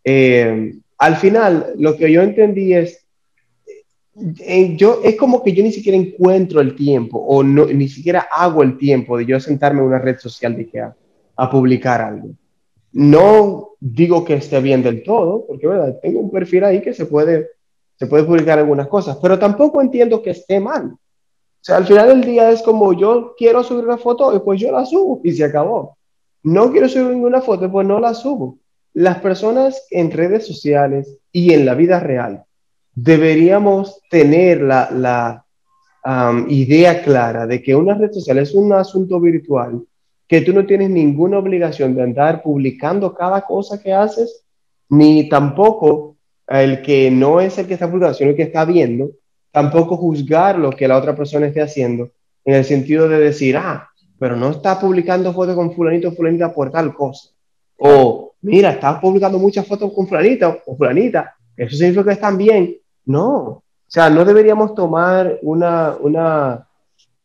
[0.04, 3.06] eh, al final lo que yo entendí es,
[4.40, 8.28] eh, yo, es como que yo ni siquiera encuentro el tiempo o no, ni siquiera
[8.32, 10.96] hago el tiempo de yo sentarme en una red social de que a,
[11.36, 12.32] a publicar algo.
[12.92, 16.00] No digo que esté bien del todo, porque ¿verdad?
[16.02, 17.50] tengo un perfil ahí que se puede,
[18.00, 20.86] se puede publicar algunas cosas, pero tampoco entiendo que esté mal.
[20.94, 24.62] O sea, al final del día es como yo quiero subir una foto y pues
[24.62, 25.98] yo la subo y se acabó.
[26.44, 28.58] No quiero subir ninguna foto, pues no la subo.
[28.94, 32.46] Las personas en redes sociales y en la vida real
[32.96, 35.46] deberíamos tener la, la
[36.06, 39.84] um, idea clara de que una red social es un asunto virtual,
[40.26, 44.46] que tú no tienes ninguna obligación de andar publicando cada cosa que haces,
[44.88, 46.16] ni tampoco
[46.50, 49.12] el que no es el que está publicando, sino el que está viendo,
[49.52, 52.12] tampoco juzgar lo que la otra persona esté haciendo,
[52.46, 56.54] en el sentido de decir, ah, pero no está publicando fotos con fulanito o fulanita
[56.54, 57.30] por tal cosa.
[57.78, 62.76] O, mira, está publicando muchas fotos con fulanita o fulanita, eso significa que están bien.
[63.06, 66.68] No, o sea, no deberíamos tomar una, una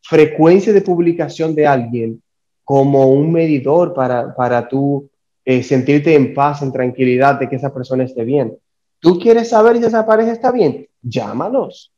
[0.03, 2.22] frecuencia de publicación de alguien
[2.62, 5.11] como un medidor para, para tú
[5.45, 8.57] eh, sentirte en paz, en tranquilidad de que esa persona esté bien.
[9.05, 10.88] ¿Tú quieres saber si esa pareja está bien?
[11.02, 11.92] Llámanos.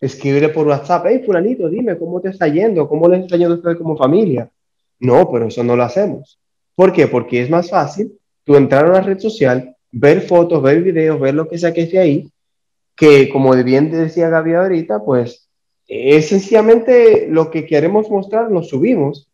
[0.00, 3.56] Escríbele por WhatsApp, hey, fulanito, dime cómo te está yendo, cómo les está yendo a
[3.58, 4.50] ustedes como familia.
[4.98, 6.40] No, pero eso no lo hacemos.
[6.74, 7.06] ¿Por qué?
[7.06, 11.34] Porque es más fácil tú entrar a una red social, ver fotos, ver videos, ver
[11.34, 12.30] lo que sea que esté ahí,
[12.96, 15.50] que como bien decía Gaby ahorita, pues
[15.86, 19.28] es sencillamente lo que queremos mostrar, lo subimos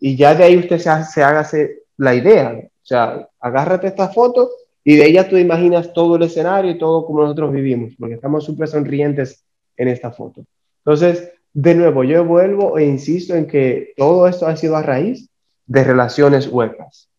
[0.00, 1.48] y ya de ahí usted se, se haga
[1.96, 2.58] la idea.
[2.58, 4.50] O sea, agárrate esta foto
[4.88, 8.44] y de ella tú imaginas todo el escenario y todo como nosotros vivimos, porque estamos
[8.44, 9.44] súper sonrientes
[9.76, 10.46] en esta foto.
[10.84, 15.28] Entonces, de nuevo, yo vuelvo e insisto en que todo esto ha sido a raíz
[15.66, 17.10] de relaciones huecas.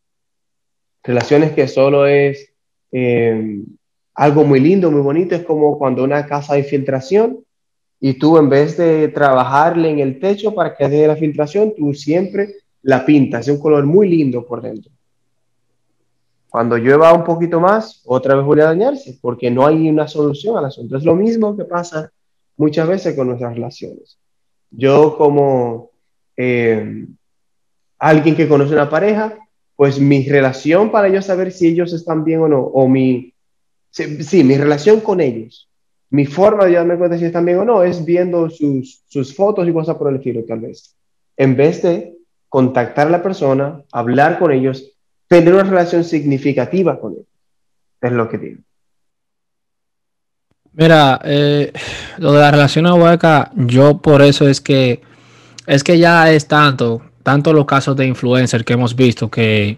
[1.03, 2.53] Relaciones que solo es
[2.93, 3.59] eh,
[4.15, 7.43] algo muy lindo, muy bonito, es como cuando una casa de filtración
[7.99, 11.93] y tú en vez de trabajarle en el techo para que dé la filtración, tú
[11.93, 14.89] siempre la pintas, es un color muy lindo por dentro.
[16.58, 20.58] Cuando llueva un poquito más, otra vez vuelve a dañarse, porque no hay una solución
[20.58, 20.97] al asunto.
[20.97, 22.12] Es lo mismo que pasa
[22.55, 24.18] muchas veces con nuestras relaciones.
[24.72, 25.91] Yo como
[26.36, 27.05] eh,
[27.99, 29.38] alguien que conoce una pareja,
[29.76, 33.36] pues mi relación para yo saber si ellos están bien o no, o mi,
[33.91, 35.70] sí, mi relación con ellos,
[36.10, 39.68] mi forma de darme cuenta si están bien o no, es viendo sus, sus fotos
[39.68, 40.95] y cosas por el estilo, tal vez.
[41.38, 42.18] En vez de
[42.49, 44.96] contactar a la persona, hablar con ellos,
[45.28, 47.25] tener una relación significativa con ellos.
[48.01, 48.61] Es lo que digo.
[50.73, 51.73] Mira, eh,
[52.17, 55.01] lo de la relación hueca, yo por eso es que
[55.65, 59.78] es que ya es tanto, tanto los casos de influencer que hemos visto que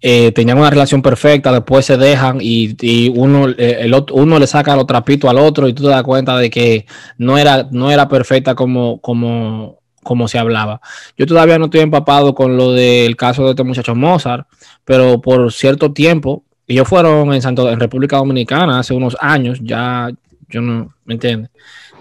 [0.00, 4.76] eh, tenían una relación perfecta, después se dejan y, uno, eh, el uno le saca
[4.76, 6.86] los trapitos al otro y tú te das cuenta de que
[7.18, 10.80] no era, no era perfecta como, como, como se hablaba.
[11.18, 14.46] Yo todavía no estoy empapado con lo del caso de este muchacho Mozart,
[14.84, 20.10] pero por cierto tiempo ellos fueron en Santo, en República Dominicana hace unos años, ya
[20.48, 21.50] yo no, ¿me entiendes?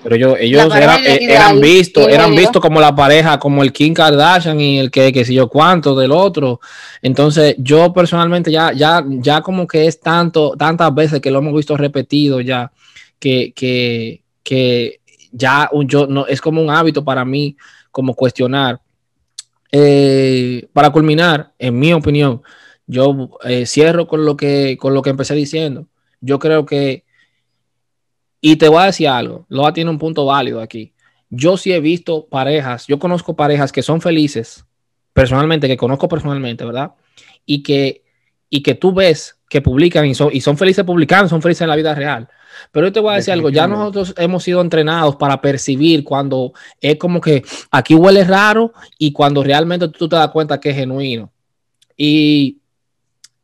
[0.04, 4.60] Pero ellos, ellos eh, eran vistos, eran vistos como la pareja, como el Kim Kardashian
[4.60, 6.60] y el que, que sé yo cuánto del otro.
[7.02, 11.56] Entonces, yo personalmente ya, ya, ya como que es tanto, tantas veces que lo hemos
[11.56, 12.70] visto repetido ya,
[13.18, 15.00] que, que, que
[15.32, 17.56] ya yo no, es como un hábito para mí,
[17.94, 18.82] como cuestionar.
[19.72, 22.42] Eh, para culminar, en mi opinión,
[22.86, 25.88] yo eh, cierro con lo que con lo que empecé diciendo.
[26.20, 27.06] Yo creo que
[28.42, 30.94] y te voy a decir algo, Loa tiene un punto válido aquí.
[31.30, 34.66] Yo sí he visto parejas, yo conozco parejas que son felices,
[35.14, 36.92] personalmente, que conozco personalmente, ¿verdad?
[37.46, 38.04] Y que,
[38.50, 41.70] y que tú ves que publican y son, y son felices publicando, son felices en
[41.70, 42.28] la vida real.
[42.72, 46.54] Pero yo te voy a decir algo, ya nosotros hemos sido entrenados para percibir cuando
[46.82, 50.76] es como que aquí huele raro y cuando realmente tú te das cuenta que es
[50.76, 51.32] genuino.
[51.96, 52.62] Y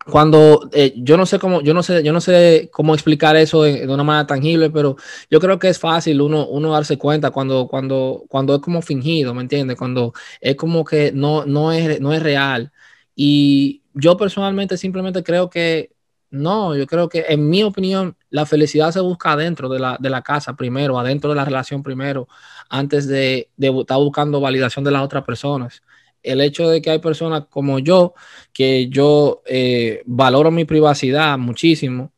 [0.09, 3.61] cuando eh, yo no sé cómo, yo no sé, yo no sé cómo explicar eso
[3.61, 4.95] de, una manera tangible, pero
[5.29, 9.35] yo creo que es fácil uno, uno darse cuenta cuando, cuando, cuando es como fingido,
[9.35, 9.77] ¿me entiendes?
[9.77, 12.71] Cuando es como que no, no, es, no es real.
[13.15, 15.91] Y yo personalmente simplemente creo que
[16.31, 20.09] no, yo creo que en mi opinión la felicidad se busca adentro de la, de
[20.09, 22.27] la casa primero, adentro de la relación primero,
[22.69, 25.81] antes de, de estar buscando validación de las otras personas
[26.21, 28.13] el hecho de que hay personas como yo,
[28.51, 32.11] que yo eh, valoro mi privacidad muchísimo,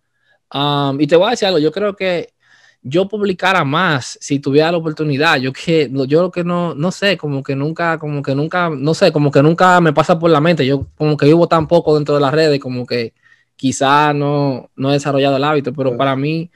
[0.54, 2.34] Um, y te voy a decir algo, yo creo que
[2.82, 5.38] yo publicara más si tuviera la oportunidad.
[5.38, 9.12] Yo que yo que no, no sé, como que nunca, como que nunca, no sé,
[9.12, 10.66] como que nunca me pasa por la mente.
[10.66, 13.14] Yo como que vivo tan poco dentro de las redes, como que
[13.62, 16.50] quizá no, no he desarrollado el hábito, pero para mí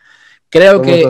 [0.50, 1.08] creo que...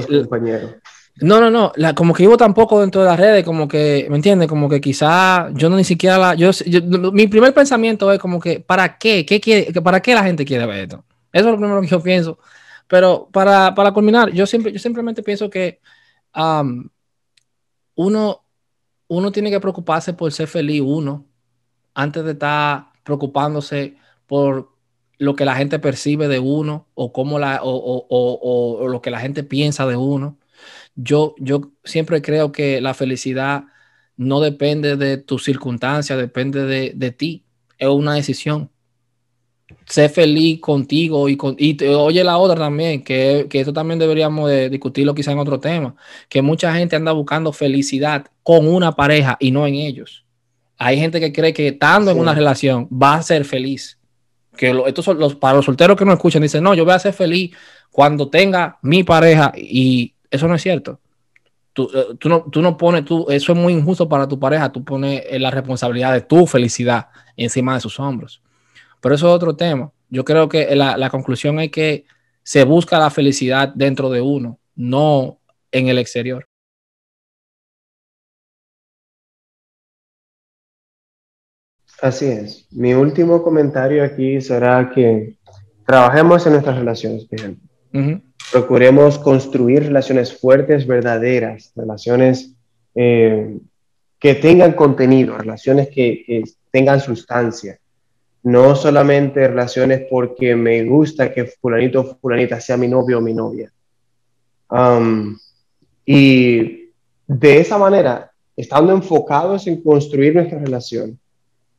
[1.21, 4.05] No, no, no, la, como que vivo tan poco dentro de las redes, como que,
[4.09, 4.49] ¿me entiendes?
[4.49, 6.35] Como que quizá yo no ni siquiera la...
[6.35, 6.51] Yo,
[7.13, 9.25] mi primer pensamiento es como que, ¿para qué?
[9.25, 11.05] ¿Qué quiere, ¿Para qué la gente quiere ver esto?
[11.31, 12.37] Eso es lo primero que yo pienso.
[12.89, 15.79] Pero para, para culminar, yo, siempre, yo simplemente pienso que
[17.95, 18.45] uno,
[19.07, 21.25] uno tiene que preocuparse por ser feliz uno
[21.93, 23.95] antes de estar preocupándose
[24.27, 24.74] por
[25.18, 29.11] lo que la gente percibe de uno o, cómo la, o, o, o, lo que
[29.11, 30.38] la gente piensa de uno.
[30.95, 33.66] Yo, yo siempre creo que la felicidad
[34.18, 37.45] no depende de tus circunstancias, depende de, de ti.
[37.78, 38.70] Es una decisión
[39.86, 44.49] sé feliz contigo y, con, y oye la otra también, que, que esto también deberíamos
[44.49, 45.95] de discutirlo quizá en otro tema,
[46.30, 50.26] que mucha gente anda buscando felicidad con una pareja y no en ellos.
[50.78, 53.97] Hay gente que cree que estando en una relación va a ser feliz.
[54.55, 56.99] Que estos son los, para los solteros que no escuchan, dicen, no, yo voy a
[56.99, 57.55] ser feliz
[57.91, 60.99] cuando tenga mi pareja y eso no es cierto.
[61.73, 64.71] Tú, eh, tú, no, tú no pones, tú, eso es muy injusto para tu pareja,
[64.71, 68.41] tú pones la responsabilidad de tu felicidad encima de sus hombros.
[69.01, 69.91] Pero eso es otro tema.
[70.09, 72.05] Yo creo que la, conclusión es que
[72.43, 75.39] se busca la felicidad dentro de uno, no
[75.71, 76.47] en el exterior.
[82.05, 82.67] Así es.
[82.69, 85.37] Mi último comentario aquí será que
[85.87, 87.25] trabajemos en nuestras relaciones,
[88.51, 92.53] Procuremos construir relaciones fuertes, verdaderas, relaciones
[92.93, 93.57] eh,
[94.19, 97.79] que tengan contenido, relaciones que tengan sustancia
[98.43, 103.33] no solamente relaciones porque me gusta que fulanito o fulanita sea mi novio o mi
[103.33, 103.73] novia.
[104.69, 105.35] Um,
[106.05, 106.91] y
[107.25, 111.19] de esa manera, estando enfocados en construir nuestra relación,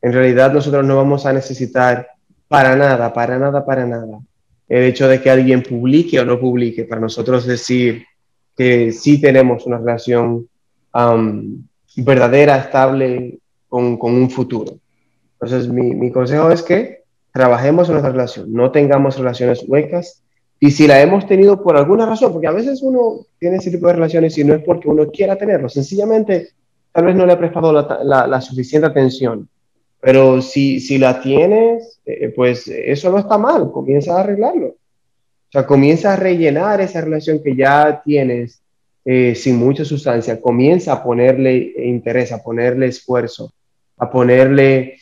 [0.02, 2.08] en realidad nosotros no vamos a necesitar
[2.48, 4.20] para nada, para nada, para nada,
[4.68, 8.04] el hecho de que alguien publique o no publique, para nosotros decir
[8.56, 10.48] que sí tenemos una relación
[10.94, 11.62] um,
[11.96, 13.38] verdadera, estable,
[13.68, 14.78] con, con un futuro.
[15.40, 20.22] Entonces, mi, mi consejo es que trabajemos en nuestra relación, no tengamos relaciones huecas.
[20.58, 23.88] Y si la hemos tenido por alguna razón, porque a veces uno tiene ese tipo
[23.88, 26.48] de relaciones y no es porque uno quiera tenerlo, sencillamente
[26.92, 29.46] tal vez no le ha prestado la, la, suficiente atención.
[30.06, 34.68] Pero si, si la tienes, eh, pues eso no está mal, comienza a arreglarlo.
[34.68, 38.62] O sea, comienza a rellenar esa relación que ya tienes
[39.04, 43.52] eh, sin mucha sustancia, comienza a ponerle interés, a ponerle esfuerzo,
[43.96, 45.00] a ponerle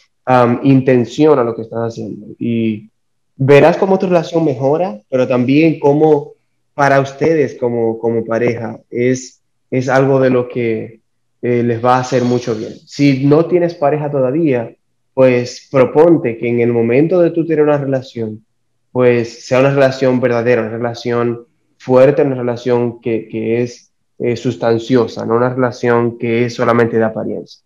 [0.63, 2.29] intención a lo que estás haciendo.
[2.39, 2.89] Y
[3.37, 6.33] verás cómo tu relación mejora, pero también cómo
[6.73, 11.01] para ustedes como, como pareja es, es algo de lo que
[11.43, 12.73] eh, les va a hacer mucho bien.
[12.87, 14.75] Si no tienes pareja todavía,
[15.15, 18.45] pues proponte que en el momento de tú tener una relación,
[18.93, 21.47] pues sea una relación verdadera, una relación
[21.79, 27.05] fuerte, una relación que, que es eh, sustanciosa, no una relación que es solamente de
[27.05, 27.63] apariencia.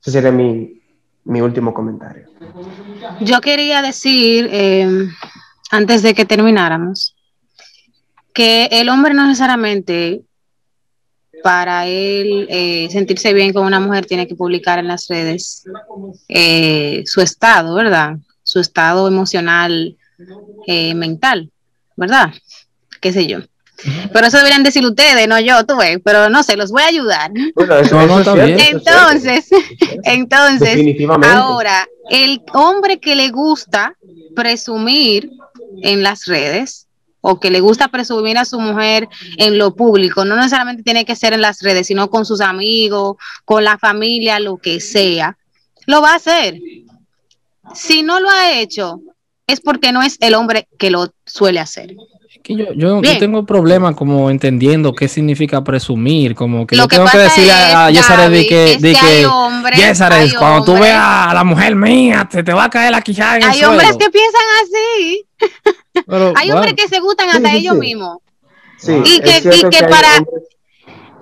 [0.00, 0.80] Ese sería mi,
[1.24, 2.28] mi último comentario.
[3.20, 5.08] Yo quería decir, eh,
[5.70, 7.16] antes de que termináramos,
[8.34, 10.22] que el hombre no necesariamente
[11.42, 15.64] para él eh, sentirse bien con una mujer tiene que publicar en las redes
[16.28, 18.16] eh, su estado, ¿verdad?
[18.42, 19.96] Su estado emocional,
[20.66, 21.50] mental,
[21.96, 22.32] ¿verdad?
[23.00, 23.40] ¿Qué sé yo?
[24.12, 26.86] Pero eso deberían decir ustedes, no yo, tú ves, pero no sé, los voy a
[26.86, 27.30] ayudar.
[28.70, 29.48] entonces,
[30.04, 33.96] entonces, ahora, el hombre que le gusta
[34.36, 35.30] presumir
[35.82, 36.86] en las redes
[37.22, 39.08] o que le gusta presumir a su mujer
[39.38, 43.16] en lo público, no necesariamente tiene que ser en las redes, sino con sus amigos,
[43.46, 45.38] con la familia, lo que sea,
[45.86, 46.60] lo va a hacer.
[47.74, 49.00] Si no lo ha hecho,
[49.46, 51.94] es porque no es el hombre que lo suele hacer
[52.42, 57.18] que yo, yo, tengo problemas como entendiendo qué significa presumir, como que yo tengo que
[57.18, 59.26] decirle a Yesare de que, de que,
[60.38, 63.44] cuando tú veas a la mujer mía, te, te va a caer la quijada en
[63.44, 65.26] Hay hombres que piensan así.
[66.36, 68.18] hay hombres que se gustan hasta ellos mismos.
[68.86, 70.08] y que, y que, para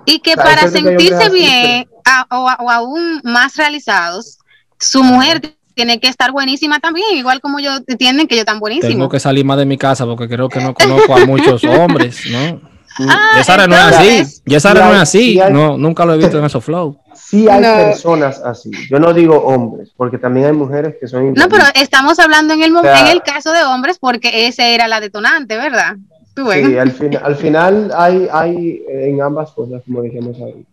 [0.05, 1.87] y que para sentirse bien
[2.31, 4.39] o, o aún más realizados,
[4.79, 8.87] su mujer tiene que estar buenísima también, igual como yo entienden que yo tan buenísimo.
[8.87, 12.21] Tengo que salir más de mi casa porque creo que no conozco a muchos hombres,
[12.29, 12.61] ¿no?
[13.09, 16.45] Ah, Yesara no es así, Yesara no es así, no, nunca lo he visto en
[16.45, 16.99] esos flow.
[17.15, 21.33] Sí hay personas así, yo no digo hombres, porque también hay mujeres que son...
[21.33, 24.99] No, pero estamos hablando en el, en el caso de hombres porque ese era la
[24.99, 25.95] detonante, ¿verdad?
[26.35, 30.63] Sí, al, fin, al final hay, hay en ambas cosas, como dijimos ahí.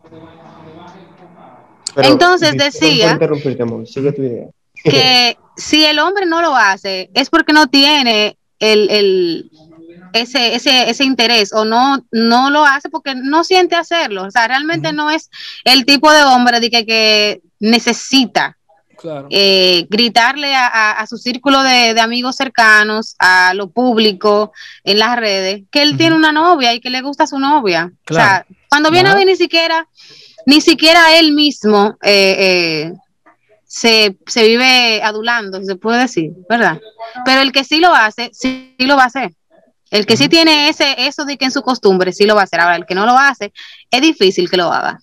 [1.97, 3.19] Entonces decía
[3.87, 4.49] sigue tu idea.
[4.85, 9.51] Que si el hombre no lo hace es porque no tiene el, el
[10.13, 14.25] ese, ese, ese interés o no, no lo hace porque no siente hacerlo.
[14.25, 15.31] O sea, realmente no es
[15.65, 18.57] el tipo de hombre de que, que necesita
[19.31, 24.53] eh, gritarle a, su círculo de, amigos cercanos, a lo público,
[24.85, 27.93] en las redes, que él tiene una novia y que le gusta a su novia.
[28.11, 29.87] O sea, cuando viene a ver ni siquiera,
[30.47, 32.93] ni siquiera él mismo eh, eh,
[33.69, 36.81] se, se, vive adulando, se puede decir, ¿verdad?
[37.25, 39.33] Pero el que sí lo hace, sí, lo va a hacer.
[39.91, 42.45] El que sí tiene ese, eso de que en su costumbre sí lo va a
[42.45, 42.61] hacer.
[42.61, 43.53] Ahora, el que no lo hace,
[43.91, 44.99] es difícil que lo haga.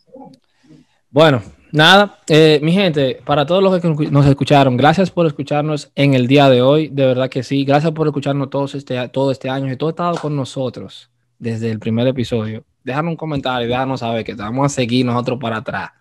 [1.10, 1.42] Bueno,
[1.72, 6.26] Nada, eh, mi gente, para todos los que nos escucharon, gracias por escucharnos en el
[6.26, 9.74] día de hoy, de verdad que sí, gracias por escucharnos todos este, todo este año
[9.74, 12.64] y todo estado con nosotros desde el primer episodio.
[12.82, 15.92] Déjanos un comentario, déjanos saber que vamos a seguir nosotros para atrás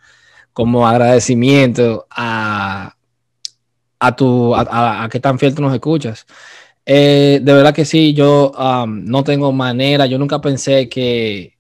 [0.54, 2.96] como agradecimiento a,
[3.98, 6.26] a tu, a, que tan fiel tú nos escuchas.
[6.86, 11.54] Eh, de verdad que sí, yo um, no tengo manera, yo nunca pensé que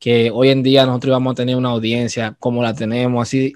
[0.00, 3.52] que hoy en día nosotros íbamos a tener una audiencia como la tenemos, así.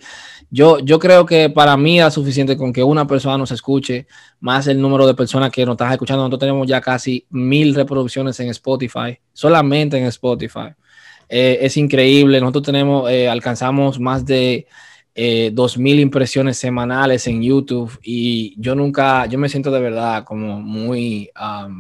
[0.51, 4.07] Yo, yo creo que para mí es suficiente con que una persona nos escuche,
[4.39, 6.23] más el número de personas que nos están escuchando.
[6.23, 10.75] Nosotros tenemos ya casi mil reproducciones en Spotify, solamente en Spotify.
[11.29, 12.41] Eh, es increíble.
[12.41, 14.67] Nosotros tenemos, eh, alcanzamos más de
[15.15, 20.61] eh, mil impresiones semanales en YouTube y yo nunca, yo me siento de verdad como
[20.61, 21.31] muy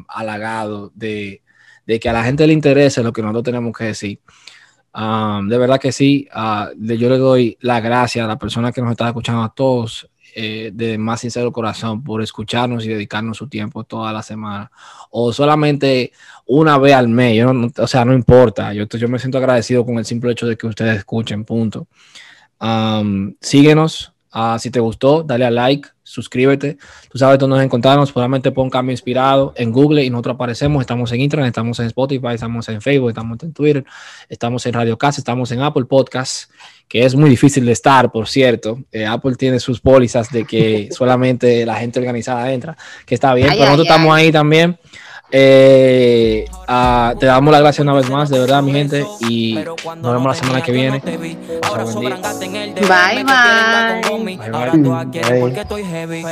[0.09, 1.43] halagado de,
[1.87, 4.21] de que a la gente le interese lo que nosotros tenemos que decir
[4.95, 8.93] de verdad que sí, uh, yo le doy la gracia a la persona que nos
[8.93, 13.85] está escuchando, a todos, eh, de más sincero corazón, por escucharnos y dedicarnos su tiempo
[13.85, 14.71] toda la semana,
[15.11, 16.13] o solamente
[16.47, 19.99] una vez al mes, yo o sea, no importa, yo, yo me siento agradecido con
[19.99, 21.87] el simple hecho de que ustedes escuchen, punto.
[23.41, 26.77] síguenos, uh, si te gustó, dale a like, suscríbete.
[27.11, 28.13] Tú sabes dónde nos encontramos.
[28.13, 30.81] Probablemente pon Cambio Inspirado en Google y nosotros aparecemos.
[30.81, 33.85] Estamos en Internet, estamos en Spotify, estamos en Facebook, estamos en Twitter,
[34.29, 36.51] estamos en Radio Casa, estamos en Apple Podcasts,
[36.89, 38.81] que es muy difícil de estar, por cierto.
[38.93, 42.77] Eh, Apple tiene sus pólizas de que solamente la gente organizada entra,
[43.07, 44.79] que está bien, pero nosotros estamos ahí también.
[45.37, 46.45] Eh,
[47.19, 50.35] te damos las gracias una vez más, de verdad, mi gente, y nos vemos la
[50.35, 51.01] semana que viene.
[51.01, 51.37] Bye,
[53.25, 54.05] bye.
[54.53, 56.23] Ahora tú quieres porque estoy heavy,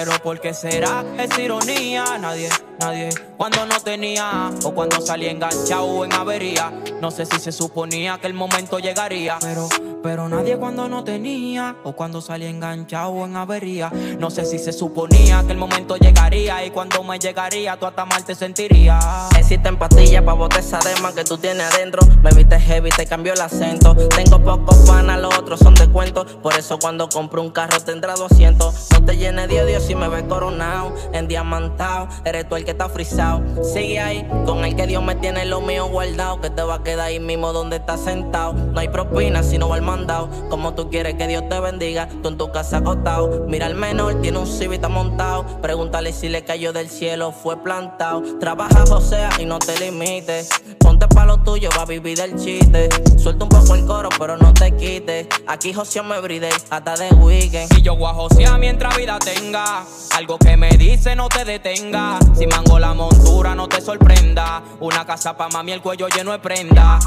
[2.82, 8.18] nadie, cuando no tenía, o cuando salí enganchado en avería, no sé si se suponía
[8.18, 9.68] que el momento llegaría, pero,
[10.02, 14.72] pero nadie cuando no tenía, o cuando salí enganchado en avería, no sé si se
[14.72, 19.30] suponía que el momento llegaría, y cuando me llegaría, tú hasta mal te sentirías.
[19.36, 22.06] Existen pastillas para botar esa dema que tú tienes adentro.
[22.22, 23.94] Me viste heavy, te cambió el acento.
[23.94, 26.24] Tengo pocos panas, los otros son de cuento.
[26.40, 28.88] Por eso cuando compro un carro tendrá 200.
[28.92, 32.08] No te llenes de odio si me ves coronado, en diamantado.
[32.24, 33.42] Eres tú el que está frisado.
[33.62, 36.40] Sigue ahí, con el que Dios me tiene lo mío guardado.
[36.40, 38.52] Que te va a quedar ahí mismo donde estás sentado.
[38.52, 40.28] No hay propina si no va el mandado.
[40.48, 43.46] Como tú quieres que Dios te bendiga, tú en tu casa acostado.
[43.48, 45.44] Mira al menor, tiene un civita montado.
[45.60, 48.22] Pregúntale si le cayó del cielo, fue plantado.
[48.38, 50.48] Trabaja o sea y no te limites.
[50.78, 52.88] Ponte pa' lo tuyo, va a vivir del chiste.
[53.16, 55.28] Suelta un poco el coro, pero no te quites.
[55.46, 57.72] Aquí José me bride hasta de weekend.
[57.78, 58.10] Y yo voy
[58.44, 59.84] a mientras vida tenga.
[60.16, 62.18] Algo que me dice no te detenga.
[62.34, 62.46] Si
[62.78, 64.62] la montura, no te sorprenda.
[64.80, 66.98] Una casa pa' mami, el cuello lleno de prenda.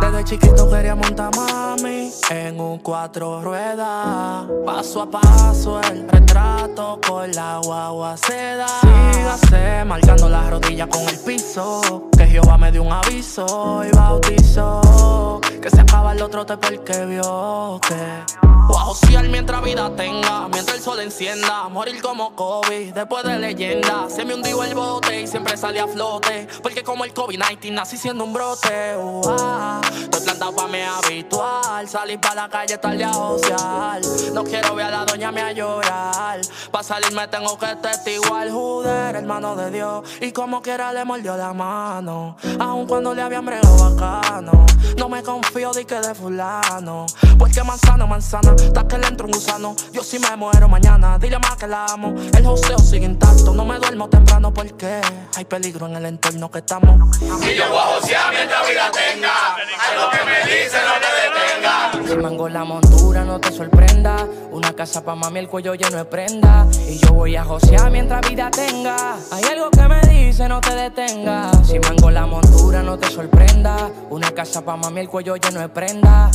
[0.00, 4.46] Desde chiquito quería montar mami en un cuatro ruedas.
[4.64, 8.66] Paso a paso el retrato con la guagua seda.
[8.80, 12.08] Sígase marcando las rodillas con el piso.
[12.16, 15.40] Que Jehová me dio un aviso y bautizó.
[15.60, 18.53] Que se acaba el otro te porque vio que.
[18.70, 21.68] A josear mientras vida tenga, mientras el sol encienda.
[21.68, 24.08] Morir como Kobe, después de leyenda.
[24.08, 26.48] Se me hundió el bote y siempre salí a flote.
[26.62, 28.96] Porque como el COVID-19 nací siendo un brote.
[28.96, 31.88] Uh, estoy plantado pa' mi habitual.
[31.88, 34.00] Salir pa' la calle tarde a josear.
[34.32, 36.40] No quiero ver a la doña me a llorar.
[36.70, 38.50] Pa' salirme tengo que testiguar.
[38.50, 40.04] Juder, hermano de Dios.
[40.20, 42.36] Y como quiera le mordió la mano.
[42.58, 44.66] Aun cuando le había bregado bacano.
[44.98, 47.06] No me confío de que de fulano.
[47.38, 49.74] Porque manzana, hasta que le entro un gusano.
[49.92, 52.14] Yo si me muero mañana, dile más que la amo.
[52.36, 55.00] El joseo sigue intacto, no me duermo temprano porque
[55.36, 57.16] hay peligro en el entorno que estamos.
[57.18, 59.56] Si yo voy a josear mientras vida tenga,
[59.90, 62.08] algo que me dice no te detenga.
[62.08, 64.26] Si mango la montura, no te sorprenda.
[64.50, 66.66] Una casa pa' mami, el cuello lleno de prenda.
[66.88, 69.16] Y yo voy a josear mientras vida tenga.
[69.30, 71.50] Hay algo que me dice, no te detenga.
[71.64, 73.90] Si mango la montura, no te sorprenda.
[74.10, 76.30] Una casa pa' mami, el cuello lleno de prenda.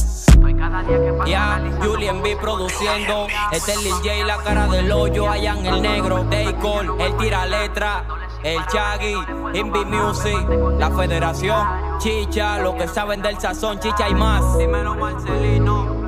[1.27, 3.27] Ya, Julien B produciendo.
[3.51, 5.29] Este es Lil J, la cara del hoyo.
[5.29, 6.55] Hayan el negro, Day
[6.99, 8.03] el tira letra.
[8.43, 9.15] El Chaggy,
[9.53, 10.47] Invi Music,
[10.77, 11.67] la Federación,
[11.99, 14.57] Chicha, lo que saben del sazón, Chicha y más.
[14.57, 15.98] Dímelo, Marcelino.